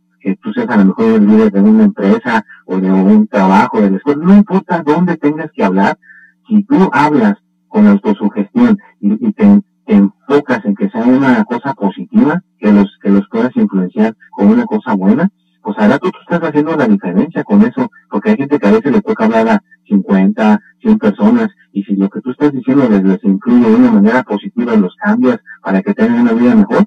Puede 0.95 1.13
ser 1.13 1.21
líder 1.21 1.51
de 1.51 1.61
una 1.61 1.83
empresa 1.83 2.45
o 2.65 2.79
de 2.79 2.91
un 2.91 3.27
trabajo, 3.27 3.81
de 3.81 3.91
la 3.91 3.97
escuela, 3.97 4.23
no 4.23 4.35
importa 4.35 4.83
dónde 4.85 5.17
tengas 5.17 5.51
que 5.51 5.63
hablar, 5.63 5.97
si 6.47 6.63
tú 6.63 6.89
hablas 6.91 7.35
con 7.67 7.87
autosugestión 7.87 8.77
y, 8.99 9.27
y 9.27 9.33
te, 9.33 9.61
enfocas 9.85 10.63
en 10.63 10.75
que 10.75 10.89
sea 10.89 11.03
una 11.03 11.43
cosa 11.43 11.73
positiva, 11.73 12.41
que 12.57 12.71
los, 12.71 12.97
que 13.01 13.09
los 13.09 13.27
puedas 13.29 13.55
influenciar 13.55 14.15
con 14.31 14.47
una 14.47 14.65
cosa 14.65 14.93
buena, 14.93 15.29
pues 15.61 15.77
ahora 15.77 15.99
tú, 15.99 16.09
tú 16.09 16.19
estás 16.21 16.47
haciendo 16.47 16.75
la 16.75 16.87
diferencia 16.87 17.43
con 17.43 17.61
eso, 17.63 17.89
porque 18.09 18.31
hay 18.31 18.37
gente 18.37 18.59
que 18.59 18.67
a 18.67 18.71
veces 18.71 18.91
le 18.91 19.01
toca 19.01 19.25
hablar 19.25 19.47
a 19.49 19.63
50, 19.87 20.59
100 20.81 20.97
personas, 20.99 21.49
y 21.73 21.83
si 21.83 21.95
lo 21.95 22.09
que 22.09 22.21
tú 22.21 22.31
estás 22.31 22.51
diciendo 22.53 22.87
les, 22.89 23.03
les 23.03 23.23
incluye 23.23 23.69
de 23.69 23.75
una 23.75 23.91
manera 23.91 24.23
positiva, 24.23 24.75
los 24.75 24.95
cambios 24.95 25.37
para 25.61 25.81
que 25.81 25.93
tengan 25.93 26.21
una 26.21 26.33
vida 26.33 26.55
mejor, 26.55 26.85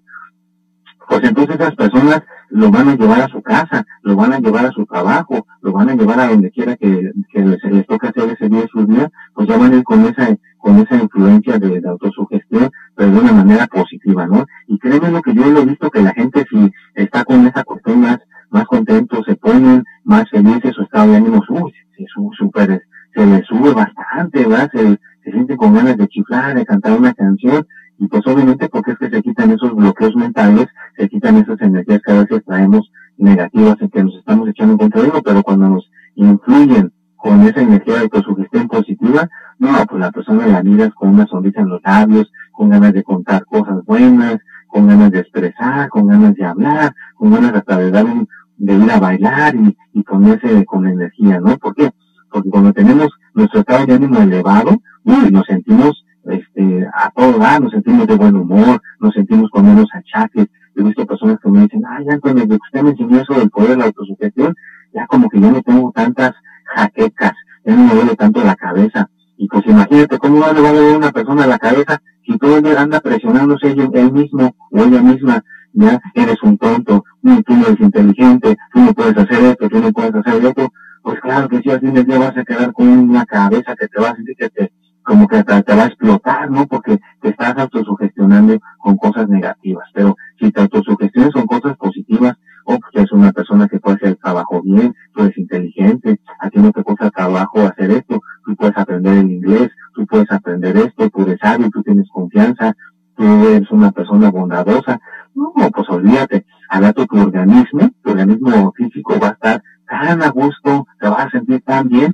pues 1.09 1.23
entonces 1.25 1.57
esas 1.57 1.75
personas 1.75 2.23
lo 2.57 2.71
van 2.71 2.89
a 2.89 2.97
llevar 2.97 3.21
a 3.21 3.29
su 3.29 3.43
casa, 3.43 3.85
lo 4.03 4.17
van 4.17 4.33
a 4.33 4.39
llevar 4.39 4.65
a 4.65 4.73
su 4.73 4.87
trabajo, 4.87 5.47
lo 5.61 5.73
van 5.73 5.91
a 5.91 5.95
llevar 5.95 6.21
a 6.21 6.29
donde 6.29 6.51
quiera 6.51 6.75
que, 6.77 7.13
que 7.31 7.41
les, 7.41 7.63
les 7.65 7.87
toque 7.87 8.09
hacer 8.09 8.31
ese 8.31 8.49
día 8.49 8.63
de 8.63 8.69
su 8.69 8.87
día, 8.87 9.11
pues 9.35 9.47
ya 9.47 9.59
van 9.59 9.75
a 9.75 9.77
ir 9.77 9.85
con 9.85 10.07
esa, 10.07 10.35
con 10.57 10.79
esa 10.79 10.97
influencia 10.97 11.59
de, 11.59 11.81
de, 11.83 11.89
autosugestión, 11.89 12.71
pero 12.95 13.11
de 13.11 13.19
una 13.21 13.33
manera 13.33 13.67
positiva, 13.67 14.27
¿no? 14.27 14.47
Y 14.69 14.79
créeme 14.79 15.11
lo 15.11 15.21
que 15.21 15.35
yo 15.35 15.45
lo 15.51 15.61
he 15.61 15.67
visto 15.67 15.91
que 15.91 16.01
la 16.01 16.15
gente 16.15 16.47
si 16.49 16.73
está 16.95 17.25
con 17.25 17.47
esa 17.47 17.63
cuestión 17.63 18.01
más, 18.01 18.19
más 18.49 18.65
contento, 18.65 19.23
se 19.25 19.37
ponen 19.37 19.85
más 20.05 20.25
felices, 20.31 20.75
su 20.75 20.83
estado 20.83 21.11
de 21.11 21.17
ánimo, 21.19 21.43
uy, 21.51 21.75
se, 21.95 22.07
super, 22.39 22.83
se 23.15 23.27
les 23.27 23.45
sube 23.45 23.75
bastante, 23.75 24.47
¿verdad? 24.47 24.71
Se, 24.73 24.99
se 25.25 25.31
siente 25.31 25.59
con 25.59 25.75
ganas 25.75 25.99
de 25.99 26.09
chiflar, 26.09 26.55
de 26.55 26.65
cantar 26.65 26.99
una 26.99 27.13
canción, 27.13 27.67
y 27.99 28.09
pues 28.09 28.27
obviamente 28.27 28.69
porque 28.69 28.93
es 28.93 28.99
que 28.99 29.11
se 29.11 29.23
quitan 29.23 29.51
esos 29.51 29.75
bloqueos 29.75 30.15
mentales, 30.17 30.67
se 30.97 31.09
quitan 31.09 31.37
esas 31.37 31.61
energías 31.61 32.01
que 32.05 32.13
a 32.13 32.21
veces 32.21 32.45
traemos 32.45 32.91
negativas 33.17 33.77
en 33.81 33.89
que 33.89 34.05
nos 34.05 34.15
estamos 34.17 34.49
echando 34.49 34.77
contra 34.77 35.03
uno, 35.03 35.23
pero 35.25 35.43
cuando 35.43 35.69
nos 35.69 35.91
influyen 36.15 36.93
con 37.17 37.43
esa 37.43 37.63
energía 37.63 37.95
de 37.95 38.01
autosugestión 38.01 38.69
positiva, 38.69 39.29
no, 39.59 39.69
pues 39.89 40.01
la 40.01 40.13
persona 40.13 40.47
la 40.47 40.63
miras 40.63 40.93
con 40.95 41.11
una 41.11 41.27
sonrisa 41.27 41.63
en 41.63 41.71
los 41.71 41.83
labios, 41.83 42.31
con 42.53 42.69
ganas 42.69 42.93
de 42.93 43.03
contar 43.03 43.45
cosas 43.47 43.85
buenas, 43.85 44.37
con 44.69 44.87
ganas 44.87 45.11
de 45.11 45.21
expresar, 45.21 45.89
con 45.89 46.07
ganas 46.07 46.35
de 46.35 46.45
hablar, 46.45 46.95
con 47.15 47.33
ganas 47.33 47.55
hasta 47.55 47.79
de 47.79 47.91
dar 47.91 48.05
un, 48.05 48.29
de 48.59 48.75
ir 48.75 48.91
a 48.91 49.01
bailar 49.01 49.55
y, 49.57 49.77
y 49.95 50.03
ponerse 50.03 50.65
con 50.67 50.87
energía, 50.87 51.41
¿no? 51.41 51.57
¿Por 51.57 51.75
qué? 51.75 51.91
Porque 52.31 52.51
cuando 52.51 52.73
tenemos 52.73 53.09
nuestro 53.35 53.61
estado 53.61 53.87
de 53.87 53.95
ánimo 53.95 54.19
elevado, 54.21 54.79
uy, 55.05 55.31
nos 55.31 55.47
sentimos 55.47 56.06
este, 56.31 56.87
a 56.95 57.11
todo 57.11 57.39
dar, 57.39 57.61
nos 57.61 57.73
sentimos 57.73 58.07
de 58.07 58.17
buen 58.17 58.37
humor, 58.37 58.81
nos 59.01 59.15
sentimos 59.15 59.51
con 59.51 59.65
menos 59.65 59.89
achaques. 59.93 60.47
He 60.75 60.83
visto 60.83 61.07
personas 61.07 61.39
que 61.43 61.51
me 61.51 61.63
dicen, 61.63 61.83
Antonio, 61.87 62.45
desde 62.45 62.49
que 62.49 62.67
usted 62.67 62.83
me 62.83 62.91
enseñó 62.91 63.21
eso 63.21 63.35
del 63.35 63.51
poder 63.51 63.71
de 63.71 63.77
la 63.79 63.85
autosugestión, 63.87 64.55
ya 64.93 65.07
como 65.07 65.29
que 65.29 65.41
yo 65.41 65.51
no 65.51 65.63
tengo 65.63 65.93
tantas 65.93 66.33
jaquecas, 66.65 67.33
ya 67.65 67.75
no 67.75 67.85
me 67.85 67.95
duele 67.95 68.17
tanto 68.17 68.43
la 68.45 68.57
cabeza. 68.57 69.09
Y 69.39 69.49
pues 69.49 69.67
imagínate 69.67 70.19
cómo 70.19 70.37
le 70.37 70.61
va 70.61 70.69
a 70.69 70.73
doler 70.73 70.97
una 70.97 71.13
persona 71.13 71.47
la 71.47 71.59
cabeza 71.59 72.01
si 72.27 72.37
todo 72.39 72.57
el 72.57 72.65
día 72.65 72.81
anda 72.81 73.01
presionándose 73.01 73.71
él, 73.71 74.13
mismo 74.13 74.55
o 74.73 74.79
ella 74.79 75.01
misma, 75.01 75.45
ya 75.73 76.01
eres 76.15 76.43
un 76.43 76.59
tonto, 76.59 77.05
tú 77.23 77.55
no 77.55 77.67
eres 77.67 77.81
inteligente, 77.81 78.57
tú 78.73 78.81
no 78.81 78.93
puedes 78.95 79.17
hacer 79.17 79.45
esto, 79.45 79.69
tú 79.69 79.79
no 79.81 79.93
puedes 79.93 80.15
hacer 80.15 80.45
esto. 80.45 80.73
Pues 81.03 81.21
claro 81.21 81.49
que 81.49 81.63
si 81.63 81.71
al 81.71 81.81
fin 81.81 81.95
del 81.95 82.05
día 82.05 82.19
vas 82.19 82.37
a 82.37 82.45
quedar 82.45 82.73
con 82.73 82.89
una 82.89 83.25
cabeza 83.27 83.77
que 83.77 83.87
te 83.87 84.01
va 84.01 84.11
a 84.11 84.17
sentir 84.17 84.35
que 84.37 84.49
te 84.49 84.73
como 85.07 85.29
que 85.29 85.43
te, 85.45 85.63
te, 85.63 85.75
va 85.75 85.85
a 85.85 85.87
explotar, 85.87 86.51
¿no? 86.51 86.67
Porque 86.67 86.99
te 87.23 87.29
estás 87.31 87.57
autosugestionando 87.57 88.59
con 88.79 88.97
cosas 88.97 89.29
negativas. 89.29 89.89
Pero 89.95 90.17
si 90.39 90.51
te 90.51 90.61
autosugestionas 90.61 91.33
con 91.33 91.47
cosas 91.47 91.77
positivas, 91.77 92.37
oh, 92.65 92.79
pues 92.81 92.91
eres 92.95 93.13
una 93.13 93.33
persona 93.33 93.69
que 93.69 93.79
puede 93.79 93.97
hacer 93.97 94.09
el 94.09 94.19
trabajo 94.19 94.61
bien, 94.63 94.95
tú 95.15 95.23
eres 95.23 95.39
inteligente, 95.39 96.21
a 96.41 96.51
ti 96.51 96.59
no 96.59 96.73
te 96.73 96.83
cuesta 96.83 97.11
trabajo 97.11 97.61
hacer 97.61 97.93
esto, 97.93 98.21
tú 98.45 98.57
puedes 98.57 98.77
aprender 98.77 99.19
el 99.19 99.31
inglés, 99.31 99.71
tú 99.95 100.05
puedes 100.07 100.31
aprender 100.31 100.77
esto, 100.77 101.09
tú 101.09 101.23
eres 101.23 101.39
sabio, 101.41 101.71
tú 101.71 101.83
tienes 101.85 102.09
confianza, 102.13 102.75
tú 103.17 103.25
eres 103.49 103.71
una 103.71 103.93
persona 103.93 104.31
bondadosa. 104.31 105.01
No, 105.35 105.53
pues 105.71 105.89
olvídate, 105.89 106.47
al 106.69 106.83
rato 106.83 107.07
tu 107.07 107.19
organismo, 107.21 107.91
tu 108.03 108.11
organismo 108.11 108.73
físico 108.73 109.21
va 109.21 109.29
a 109.29 109.33
estar 109.33 109.63
tan 109.89 110.23
a 110.23 110.31
gusto, 110.31 110.87
te 110.99 111.09
vas 111.09 111.27
a 111.27 111.31
sentir 111.31 111.63
tan 111.63 111.89
bien, 111.89 112.13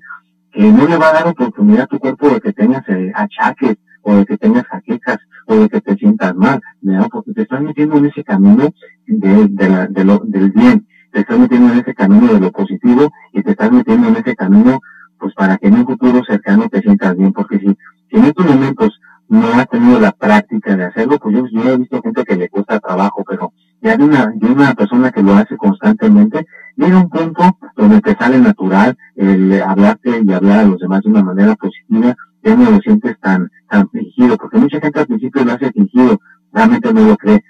que 0.52 0.62
no 0.70 0.86
le 0.86 0.96
va 0.96 1.08
a 1.08 1.12
dar 1.12 1.28
oportunidad 1.28 1.84
a 1.84 1.86
tu 1.86 1.98
cuerpo 1.98 2.28
de 2.28 2.40
que 2.40 2.52
tengas 2.52 2.86
eh, 2.88 3.10
achaques 3.14 3.76
o 4.02 4.14
de 4.16 4.26
que 4.26 4.36
tengas 4.36 4.66
jaquecas 4.66 5.18
o 5.46 5.56
de 5.56 5.68
que 5.68 5.80
te 5.80 5.96
sientas 5.96 6.34
mal, 6.34 6.60
¿no? 6.82 7.08
porque 7.08 7.32
te 7.32 7.42
estás 7.42 7.62
metiendo 7.62 7.96
en 7.96 8.06
ese 8.06 8.22
camino 8.22 8.68
de, 9.06 9.48
de, 9.48 9.68
la, 9.68 9.86
de 9.86 10.04
lo, 10.04 10.18
del 10.24 10.50
bien, 10.50 10.86
te 11.10 11.20
estás 11.20 11.38
metiendo 11.38 11.72
en 11.72 11.80
ese 11.80 11.94
camino 11.94 12.32
de 12.32 12.40
lo 12.40 12.52
positivo 12.52 13.10
y 13.32 13.42
te 13.42 13.52
estás 13.52 13.72
metiendo 13.72 14.08
en 14.08 14.16
ese 14.16 14.34
camino 14.36 14.80
pues 15.18 15.34
para 15.34 15.56
que 15.56 15.68
en 15.68 15.74
un 15.74 15.86
futuro 15.86 16.22
cercano 16.24 16.68
te 16.68 16.80
sientas 16.80 17.16
bien, 17.16 17.32
porque 17.32 17.58
si, 17.58 17.66
si 18.10 18.16
en 18.16 18.24
estos 18.24 18.44
momentos 18.44 19.00
no 19.28 19.46
has 19.54 19.68
tenido 19.68 20.00
la 20.00 20.10
práctica 20.10 20.76
de 20.76 20.84
hacerlo, 20.84 21.18
pues 21.18 21.36
yo, 21.36 21.46
yo 21.46 21.70
he 21.70 21.76
visto 21.78 22.02
gente 22.02 22.24
que 22.24 22.36
le 22.36 22.48
cuesta 22.48 22.80
trabajo, 22.80 23.24
pero 23.26 23.52
ya 23.80 23.96
de 23.96 24.04
una, 24.04 24.32
de 24.34 24.46
una 24.46 24.74
persona 24.74 25.12
que 25.12 25.22
lo 25.22 25.34
hace 25.34 25.56
constantemente, 25.56 26.44
llega 26.76 26.98
un 26.98 27.10
punto 27.10 27.58
donde 27.76 28.00
te 28.00 28.14
sale 28.16 28.38
natural 28.38 28.96
el 29.16 29.60
hablarte 29.62 30.22
y 30.24 30.32
hablar 30.32 30.60
a 30.60 30.64
los 30.64 30.78
demás 30.78 31.02
de 31.02 31.10
una 31.10 31.22
manera 31.22 31.54
positiva, 31.54 32.14
ya 32.42 32.56
no 32.56 32.70
lo 32.70 32.78
sientes 32.78 33.18
tan, 33.20 33.50
tan 33.68 33.88
fingido, 33.90 34.36
porque 34.36 34.58
mucha 34.58 34.80
gente 34.80 35.00
al 35.00 35.06
principio 35.06 35.44
lo 35.44 35.52
hace 35.52 35.70
fingido, 35.72 36.20
realmente 36.52 36.92
no 36.92 37.06
lo 37.06 37.16
cree, 37.16 37.42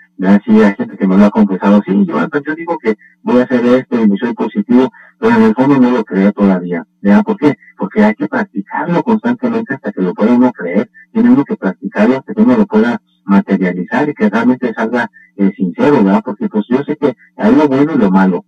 sí 0.44 0.62
hay 0.62 0.74
gente 0.74 0.96
que 0.96 1.06
me 1.06 1.16
lo 1.16 1.24
ha 1.24 1.30
confesado, 1.30 1.82
sí, 1.86 2.04
yo, 2.06 2.16
yo 2.18 2.54
digo 2.54 2.78
que 2.78 2.96
voy 3.22 3.40
a 3.40 3.44
hacer 3.44 3.64
esto 3.64 4.00
y 4.00 4.08
me 4.08 4.16
soy 4.16 4.32
positivo, 4.34 4.90
pero 5.18 5.36
en 5.36 5.42
el 5.42 5.54
fondo 5.54 5.78
no 5.78 5.90
lo 5.90 6.04
creo 6.04 6.32
todavía, 6.32 6.84
¿ya? 7.00 7.22
¿Por 7.22 7.36
qué? 7.36 7.56
Porque 7.76 8.04
hay 8.04 8.14
que 8.14 8.28
practicarlo 8.28 9.02
constantemente 9.02 9.74
hasta 9.74 9.92
que 9.92 10.02
lo 10.02 10.14
pueda 10.14 10.34
uno 10.34 10.52
creer, 10.52 10.90
tiene 11.12 11.30
uno 11.30 11.44
que 11.44 11.56
practicarlo 11.56 12.18
hasta 12.18 12.34
que 12.34 12.42
uno 12.42 12.56
lo 12.56 12.66
pueda 12.66 13.00
materializar 13.24 14.08
y 14.08 14.14
que 14.14 14.28
realmente 14.28 14.72
salga 14.74 15.10
eh, 15.36 15.52
sincero, 15.56 16.02
¿verdad? 16.04 16.22
Porque 16.24 16.48
pues 16.48 16.64
yo 16.68 16.82
sé 16.84 16.96
que 16.96 17.16
hay 17.36 17.54
lo 17.54 17.68
bueno 17.68 17.92
y 17.94 17.98
lo 17.98 18.10
malo. 18.10 18.44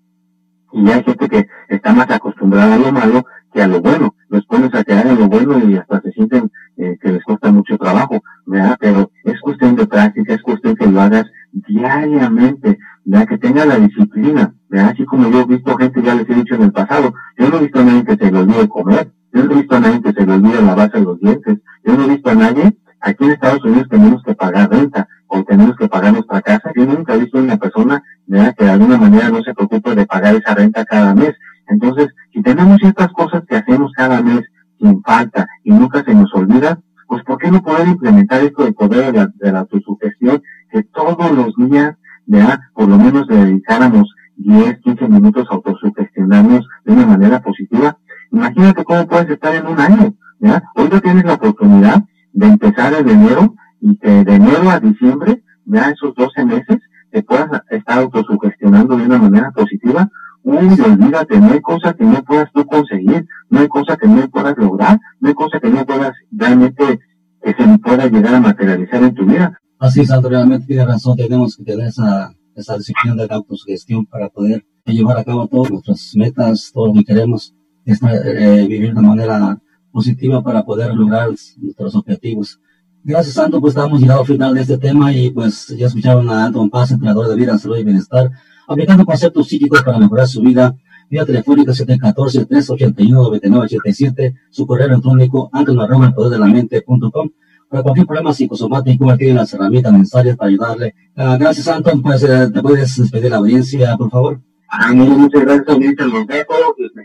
Y 0.75 0.91
hay 0.91 1.03
gente 1.05 1.29
que 1.29 1.49
está 1.69 1.93
más 1.93 2.11
acostumbrada 2.11 2.75
a 2.75 2.79
lo 2.79 2.93
malo 2.93 3.27
que 3.53 3.63
a 3.63 3.69
lo 3.69 3.81
bueno. 3.81 4.15
Los 4.29 4.45
pones 4.47 4.75
a 4.75 4.83
quedar 4.83 5.07
en 5.07 5.19
lo 5.19 5.29
bueno 5.29 5.59
y 5.59 5.77
hasta 5.77 6.01
se 6.01 6.11
sienten 6.13 6.51
eh, 6.77 6.99
que 7.01 7.13
les 7.13 7.23
cuesta 7.23 7.53
mucho 7.53 7.79
trabajo, 7.79 8.23
¿verdad? 8.45 8.77
Pero 8.81 9.11
es 9.23 9.41
cuestión 9.41 9.77
de 9.77 9.87
práctica, 9.87 10.35
es 10.35 10.43
cuestión 10.43 10.75
que 10.75 10.87
lo 10.87 11.01
hagas 11.01 11.27
diariamente, 11.53 12.79
¿verdad? 13.05 13.29
Que 13.29 13.39
tenga 13.39 13.65
la 13.65 13.77
disciplina, 13.77 14.53
¿verdad? 14.69 14.91
Así 14.91 15.05
como 15.05 15.31
yo 15.31 15.43
he 15.43 15.47
visto 15.47 15.77
gente, 15.77 16.03
ya 16.03 16.15
les 16.15 16.29
he 16.29 16.35
dicho 16.35 16.57
en 16.57 16.63
el 16.65 16.73
pasado, 16.73 17.15
yo 17.39 17.49
no 17.49 17.59
he 17.59 17.63
visto 17.63 17.79
a 17.79 17.85
nadie 17.85 18.05
que 18.05 18.17
se 18.17 18.33
le 18.33 18.39
olvide 18.39 18.69
comer, 18.69 19.13
yo 19.33 19.45
no 19.45 19.53
he 19.53 19.57
visto 19.57 19.77
a 19.77 19.81
nadie 19.81 20.03
que 20.03 20.13
se 20.13 20.27
le 20.27 20.33
olvide 20.33 20.63
lavarse 20.63 21.01
los 21.01 21.21
dientes, 21.21 21.59
yo 21.85 21.97
no 21.97 22.05
he 22.05 22.09
visto 22.09 22.31
a 22.31 22.35
nadie 22.35 22.77
Aquí 23.05 23.23
en 23.25 23.33
Estados 23.33 23.63
Unidos 23.63 23.87
tenemos 23.91 24.23
que 24.23 24.35
pagar 24.35 24.71
renta 24.71 25.07
o 25.35 25.45
tenemos 25.45 25.77
que 25.77 25.89
pagar 25.89 26.13
nuestra 26.13 26.41
casa. 26.41 26.71
Yo 26.77 26.87
nunca 26.87 27.15
he 27.15 27.19
visto 27.19 27.39
una 27.39 27.57
persona 27.57 28.03
que 28.27 28.65
de 28.65 28.71
alguna 28.71 28.97
manera 28.97 29.31
no 29.31 29.43
se 29.43 29.53
preocupe 29.53 29.95
de 29.95 30.07
pagar 30.07 30.35
esa 30.37 30.55
renta 30.55 30.85
cada 30.85 31.15
mes. 31.15 31.35
Entonces, 31.69 32.09
si 32.33 32.41
tenemos 32.43 32.79
ciertas 32.79 33.09
cosas 33.13 33.43
que 33.49 33.57
hacemos 33.57 33.91
cada 33.97 34.23
mes 34.23 34.43
sin 34.79 35.03
falta 35.03 35.47
y 35.65 35.73
nunca 35.73 36.05
se 36.05 36.15
nos 36.15 36.33
olvida, 36.35 36.79
pues 37.09 37.23
¿por 37.25 37.39
qué 37.39 37.51
no 37.51 37.63
poder 37.63 37.89
implementar 37.89 38.43
esto 38.45 38.65
del 38.65 38.75
poder 38.75 39.13
de 39.13 39.19
la, 39.19 39.33
de 39.35 39.53
la 39.53 39.61
autosugestión? 39.61 40.43
Que 40.71 40.85
todos 40.85 41.33
los 41.33 41.55
días, 41.57 41.97
¿verdad? 42.27 42.61
por 42.73 42.89
lo 42.89 42.97
menos 42.97 43.27
le 43.29 43.37
dedicáramos 43.37 44.15
10, 44.37 44.81
15 44.81 45.09
minutos 45.09 45.47
a 45.51 45.55
autosugestionarnos 45.55 46.67
de 46.85 46.93
una 46.93 47.07
manera 47.07 47.43
positiva. 47.43 47.99
Imagínate 48.31 48.85
cómo 48.85 49.07
puedes 49.07 49.31
estar 49.31 49.55
en 49.55 49.67
un 49.67 49.81
año. 49.81 50.15
¿verdad? 50.39 50.63
Hoy 50.77 50.89
no 50.91 51.01
tienes 51.01 51.25
la 51.25 51.35
oportunidad 51.35 52.05
de 52.33 52.47
empezar 52.47 52.93
en 52.95 53.09
enero 53.09 53.55
y 53.85 53.97
que 53.99 54.25
de 54.25 54.35
enero 54.35 54.71
a 54.71 54.81
diciembre, 54.81 55.43
ya 55.67 55.91
esos 55.91 56.15
12 56.15 56.45
meses, 56.47 56.79
te 57.11 57.23
puedas 57.23 57.51
estar 57.71 57.99
autosugestionando 57.99 58.97
de 58.97 59.05
una 59.05 59.19
manera 59.19 59.51
positiva. 59.51 60.11
Uy, 60.43 60.69
olvídate, 60.81 61.39
no 61.39 61.53
hay 61.53 61.61
cosa 61.61 61.93
que 61.93 62.05
no 62.05 62.25
puedas 62.25 62.51
tú 62.53 62.65
conseguir, 62.65 63.27
no 63.51 63.61
hay 63.61 63.69
cosa 63.69 63.97
que 63.99 64.09
no 64.09 64.27
puedas 64.31 64.57
lograr, 64.57 64.99
no 65.21 65.29
hay 65.29 65.35
cosa 65.35 65.61
que 65.61 65.69
no 65.69 65.85
puedas 65.85 66.13
realmente 66.33 66.99
que 67.43 67.53
se 67.53 67.79
pueda 67.79 68.07
llegar 68.07 68.35
a 68.35 68.41
materializar 68.41 69.03
en 69.03 69.15
tu 69.15 69.27
vida. 69.27 69.59
Así 69.79 70.01
es, 70.01 70.11
realmente 70.23 70.67
tiene 70.67 70.87
razón, 70.87 71.17
tenemos 71.17 71.55
que 71.57 71.65
tener 71.65 71.89
esa, 71.89 72.35
esa 72.55 72.79
disciplina 72.79 73.17
de 73.17 73.29
la 73.29 73.37
autosugestión 73.37 74.07
para 74.07 74.31
poder 74.31 74.65
llevar 74.87 75.19
a 75.19 75.25
cabo 75.25 75.47
todas 75.47 75.71
nuestras 75.71 76.13
metas, 76.17 76.71
todo 76.73 76.87
lo 76.87 76.95
que 76.95 77.05
queremos, 77.05 77.55
eh, 77.85 78.67
vivir 78.67 78.95
de 78.95 79.03
manera 79.03 79.59
positiva 79.93 80.43
para 80.43 80.65
poder 80.65 80.95
lograr 80.95 81.29
nuestros 81.29 81.95
objetivos. 81.95 82.59
Gracias, 83.07 83.35
Santo, 83.35 83.61
pues 83.61 83.77
estamos 83.77 84.01
llegando 84.01 84.23
al 84.23 84.27
final 84.27 84.55
de 84.55 84.63
este 84.63 84.79
tema 84.79 85.13
y 85.13 85.29
pues 85.29 85.69
ya 85.69 85.89
escucharon 85.89 86.27
a 86.31 86.47
Anton 86.47 86.71
Paz, 86.71 86.91
entrenador 86.91 87.29
de 87.29 87.37
vida, 87.37 87.59
salud 87.59 87.77
y 87.77 87.85
bienestar, 87.85 88.31
aplicando 88.67 89.05
conceptos 89.05 89.47
psíquicos 89.47 89.83
para 89.83 89.99
mejorar 89.99 90.27
su 90.27 90.41
vida. 90.41 90.75
Vía 91.11 91.27
telefónica 91.27 91.73
714-381-9987, 91.73 94.35
su 94.49 94.67
correo 94.67 94.87
electrónico 94.87 95.51
mente.com. 95.53 97.31
Para 97.69 97.83
cualquier 97.83 98.07
problema 98.07 98.33
psicosomático, 98.33 99.15
tiene 99.19 99.35
las 99.35 99.53
herramientas 99.53 99.93
necesarias 99.93 100.39
para 100.39 100.49
ayudarle. 100.49 100.95
Uh, 101.15 101.37
gracias, 101.39 101.69
Anton. 101.69 102.01
Pues, 102.01 102.23
eh, 102.23 102.49
¿te 102.55 102.63
puedes 102.63 102.97
despedir 102.97 103.31
la 103.31 103.37
audiencia, 103.37 103.99
por 103.99 104.11
favor? 104.11 104.41
Ah, 104.71 104.95
muchas 104.95 105.43
gracias, 105.43 105.77
los 105.77 106.27
dejo, 106.27 106.55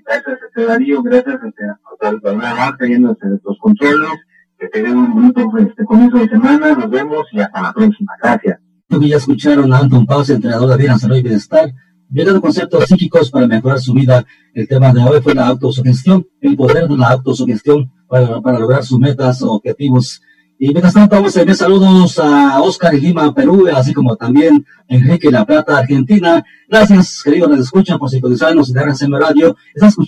gracias, 0.06 0.40
este 0.48 0.66
Darío, 0.66 1.04
gracias, 1.04 1.42
este, 1.44 1.66
a 1.66 1.78
la 2.32 2.56
marca, 2.56 2.88
yéndose 2.88 3.28
de 3.28 3.38
los 3.44 3.60
controles, 3.60 4.08
que 4.60 4.68
tengan 4.68 4.98
un 4.98 5.14
bonito 5.14 5.58
este, 5.58 5.86
comienzo 5.86 6.18
de 6.18 6.28
semana, 6.28 6.74
nos 6.74 6.90
vemos 6.90 7.26
y 7.32 7.40
hasta 7.40 7.62
la 7.62 7.74
próxima, 7.74 8.14
gracias. 8.22 8.60
Ya 8.90 9.18
escucharon 9.18 9.72
a 9.72 9.80
Anton 9.80 10.06
Paz, 10.06 10.30
entrenador 10.30 10.70
de 10.70 10.78
vida, 10.78 10.98
salud 10.98 11.16
y 11.16 11.22
bienestar, 11.22 11.72
viendo 12.10 12.42
conceptos 12.42 12.86
psíquicos 12.86 13.32
para 13.32 13.48
mejorar 13.48 13.80
su 13.80 13.94
vida. 13.94 14.26
El 14.54 14.68
tema 14.68 14.92
de 14.92 15.02
hoy 15.02 15.22
fue 15.22 15.34
la 15.36 15.48
autosugestión, 15.48 16.28
el 16.42 16.58
poder 16.58 16.88
de 16.88 16.98
la 16.98 17.10
autosugestión 17.10 17.92
para, 18.08 18.42
para 18.42 18.60
lograr 18.60 18.84
sus 18.84 19.00
metas 19.00 19.42
o 19.42 19.54
objetivos 19.54 20.22
y 20.62 20.72
mientras 20.74 20.94
tanto, 20.94 21.16
vamos 21.16 21.38
a 21.38 21.40
enviar 21.40 21.56
saludos 21.56 22.20
a 22.20 22.62
Oscar 22.62 22.94
Lima, 22.94 23.34
Perú, 23.34 23.70
así 23.74 23.94
como 23.94 24.18
también 24.18 24.66
Enrique 24.90 25.32
La 25.32 25.46
Plata, 25.46 25.78
Argentina. 25.78 26.44
Gracias, 26.68 27.22
queridos, 27.24 27.50
les 27.52 27.60
escuchan 27.62 27.98
por 27.98 28.10
sintonizarnos 28.10 28.70
en 28.70 28.78
RCM 28.78 29.16
Radio. 29.22 29.56
Está 29.74 29.88
escuchando 29.88 30.08